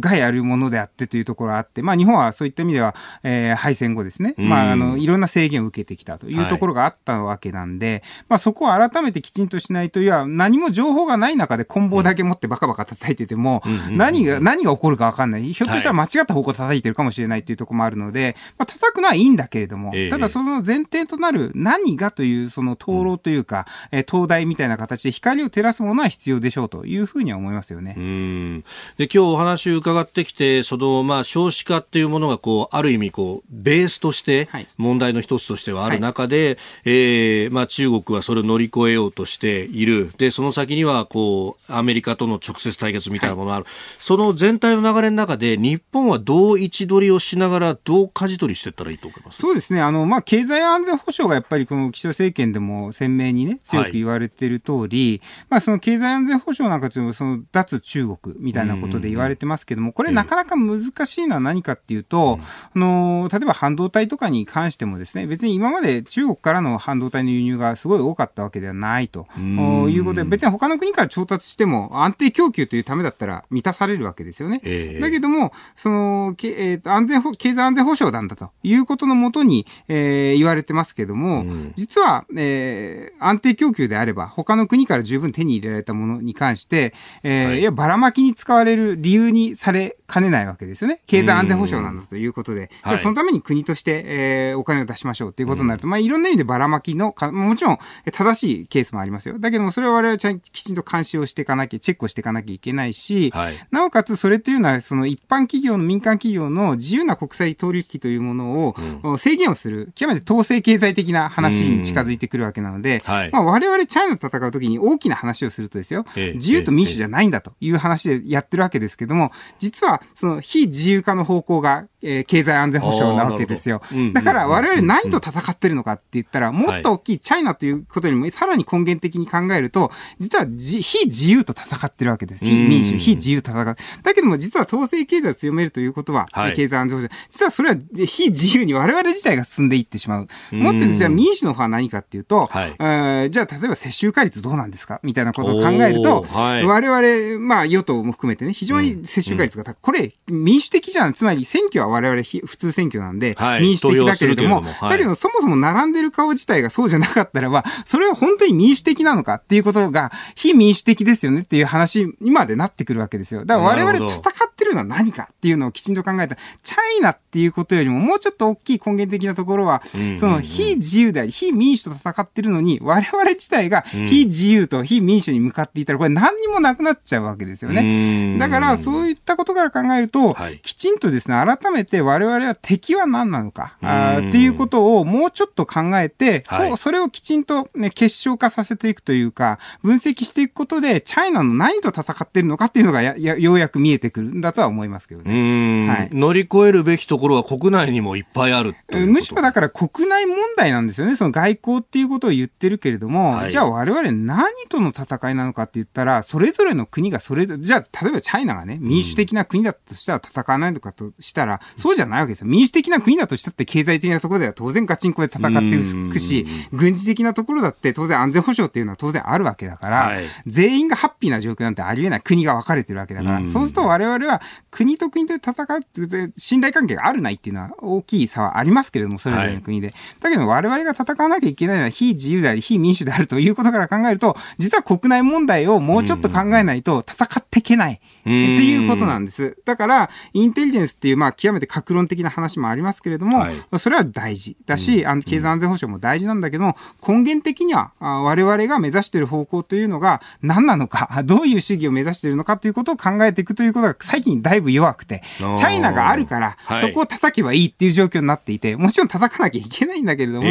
[0.00, 15.52] がやるものであってというところがあって、まあ、日本はそういった意味では、えー、敗戦後ですね、まあ、あの、いろんな制限を受けてきたというところがあったわけなんで、はい、まあ、そこを改めてきちんとしないと、いや、何も情報がない中で棍棒だけ持ってバカバカ叩いてても、何が、何が起こるか分かんない。
[15.52, 27.94] ひょっとしたら間違った方向叩いてるかもしれないというところもあるので、まあ、叩くのはいいんだけれども、ただその前提となる何がという、その灯籠というか、えー、灯台みたいな形で光を照らすものは必要でしょうというふうには思いますよね。
[27.96, 28.64] うん。
[28.96, 40.12] で今日お話伺ってきて、そのまあ少子化っていうものがこうある意味こうベースとして問題の一つとしてはある中で、はい、えー、まあ中国はそれを乗り越えようとしている。
[40.18, 43.64] でその先にはこうアメリカとの直接対決みたいなものがある。
[43.64, 49.40] はい、その全体の流れの中で日本はどう位置取りをしながらどう舵取りしていったらいいと思います？
[49.40, 49.80] そうですね。
[49.80, 62.38] あのまあ経済安全保障がやっぱりこの岸田政権でも鮮明にね強く言われている通り、はい、まあその経済安全保障なんかというのその脱中国みたいなことで言われてますけども、これなかなか難しいのは何かっていうと、
[62.74, 69.26] あの例えば半導体とかに関してもですね、別に今まで中国からの半導体の輸入がすごい多かったわけではないと。
[69.40, 74.60] いうことで、別に他の国から調達しても安定供給というためだったら満たされるわけですよね。
[74.64, 81.44] えー、だけども、その、えー、安全経済安全保障なんだということのもとに、えー、言われてますけども、
[81.76, 91.00] 実は、えー、安定供給であれば、他の国から十分手に入れられたものに関して、えー、はい、いやばらまきに使われる理由にされかねないわけですよね。
[91.06, 97.78] 経済安全保障なんだということで、じゃあそのために国として、えー、お金を出しましょうということになると、うん、まあいろんな意味でばらまきのか、もちろん
[98.12, 99.38] 正しいケースもありますよ。
[99.38, 116.04] だけどもそれは我々はちゃんきちんと監視をしていかなきゃ、チェックをしていかなきゃいけないし、はい、なおかつそれっていうのはその一般企業の民間企業の自由な国際取引というものを、制限をする、極めて統制経済的な話に近づいてくるわけなので、はい、まあ我々チャイナと戦うときに大きな話をするとですよ、
[116.34, 123.82] 自由と民主じゃないんだという話でやってるわけですけども、実はその非自由化の方向が、えー、経済安全保障なわけですよ。
[124.12, 132.44] だから我々何と戦ってるのかって言ったら、もっと大きいチャイナということにもさらに根源的に考えると、実は非自由と戦ってるわけです。
[132.44, 133.76] 非民主、非自由と戦う。
[134.02, 137.26] だけども実は統制経済を強めるということは、はい、経済安全保障。
[137.28, 137.76] 実はそれは
[138.06, 140.28] 非自由に我々自体が進んでいってしまう。
[140.52, 149.76] もっとじゃあ民主の方は何かっていうと、はい、えー、じゃあ例えば接種化率どうなんですかみたいなことを考えると、はい、我々、まあ与党も含めてね、非常に接種化率が高い。
[149.80, 151.12] これ民主的じゃん。
[151.12, 163.44] つまり選挙は我々普通選挙なんで、民主的だけれども、だけどそもそも並んでる顔自体がそうじゃなかったらば、それは本当に民主的なのかっていうことが、非民主的ですよねっていう話にまでなってくるわけですよ。
[163.44, 166.36] だから我々戦ってるのは何かっていうのをきちんと考えた。
[166.62, 169.82] チャイナっていうことよりももうちょっと大きい根源的なところは、
[170.18, 178.38] その非自由であり、非民主と戦ってるのに、我々自体が非自由と非民主に向かっていたら、これ何にもなくなっちゃうわけですよね。
[178.38, 195.88] だからそういったことから考えると、きちんとですね、改めて我々は敵は何なのか、あっていうことをもうちょっと考えて、そう、それをきちんとね、結晶化させていくというか、分析していくことで、チャイナの何と戦ってるのかっていうのがややようやく見えてくるんだとは思いますけどね。
[195.88, 198.74] はい、乗り越えるべきところは国内にもいっぱいある
[199.06, 201.14] むしろだから国内問題なんですよね。
[201.14, 212.46] その外交っていうことを言ってるけれども、はい、じゃあ我々何との戦いなのかって言ったら、それぞれの国がそれぞれ、じゃあ例えばチャイナがね、民主的な国だとしたら戦わないのかとしたら、うん、そうじゃないわけですよ。
[212.46, 222.20] 民主的な国だとしたって経済的なところでは当然ガチンコで戦っていくし、軍事的なところだって当然安全保障っていうのは当然あるわけだから、はい、全員がハッピーな状況なんてありえない。
[222.20, 224.40] 国が分かれてるわけだから、そうすると我々は
[224.70, 229.88] 国と国で戦う、信頼関係があるないっていうのは大きい差はありますけれども、それぞれの国で。
[229.88, 238.00] はい、だけど我々が戦わなきゃいけないのは非自由であり、非民主であるということから考えると、実は国内問題をもうちょっと考えないと戦っていけない。
[238.20, 239.56] っていうことなんです。
[239.64, 260.48] だから、インテリジェンスっていう、まあ、極めて格論的な話もありますけれども、はい、それは大事だし、あの経済安全保障も大事なんだけども、根源的には、我々が目指している方向というのが何なのか、 どういう主義を目指しているのかということを考えていくということが最近だいぶ弱くて、チャイナがあるから、そこを叩けばいいっていう状況になっていて、もちろん叩かなきゃいけないんだけれども、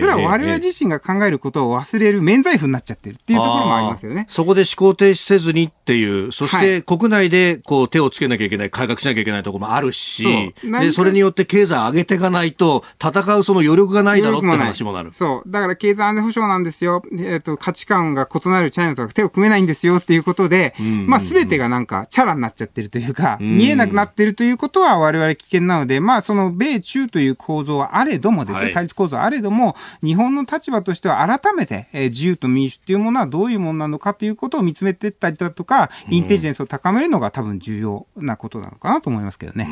[0.00, 4.26] それは我々自身が考えることを忘れる免罪符になっちゃってるっていうところもありますよね。
[4.28, 15.10] そこで思考停止せずにっていう、そして国内でこう手をつけなきゃいけない、改革しなきゃいけないところもあるし、そでそれによって経済上げていかないと、戦うその余力がないだろうって話もなる。
[15.12, 15.50] そう。
[15.50, 17.02] だから経済安全保障なんですよ。
[17.12, 20.74] えっ、ー、と、価値観が異なるチャイナとか手を組めないんですよっていうことで、
[21.06, 39.68] まあ、すべてがなんか、チャラになっちゃってるというか、見えなくなってるということは我々危険なので、まあ、その米中という構造はあれどもですね、はい、対立構造はあれども、日本の立場としては改めて、えー、自由と民主っていうものはどういうものなのかということを見つめていったりだとか、インテリジェンスを高めるのが多分重要なことなのかなと思いますけどね。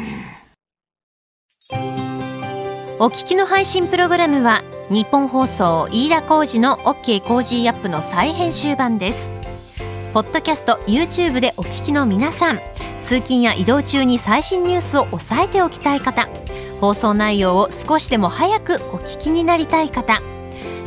[2.98, 9.30] お聞きの配信プログラムはニッポン放送飯田浩司の OK コージーアップの再編集版です。
[10.12, 12.60] ポッドキャスト YouTube でお聞きの皆さん
[13.00, 16.28] 通勤や移動中に最新ニュースを押さえておきたい方
[16.80, 20.20] 放送内容を少しでも早くお聞きになりたい方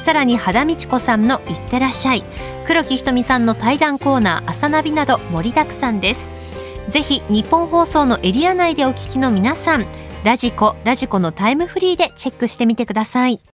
[0.00, 2.24] さらに肌道子さんの「いってらっしゃい」
[2.66, 6.30] 黒木ひとみさんの対談コーナー「朝ナビ」など盛りだくさんです
[6.88, 9.86] ぜひ日本放送のエリア内でお聞きの皆さん
[10.24, 13.40] ラジコ、ラジコのタイムフリーでチェックしてみてください。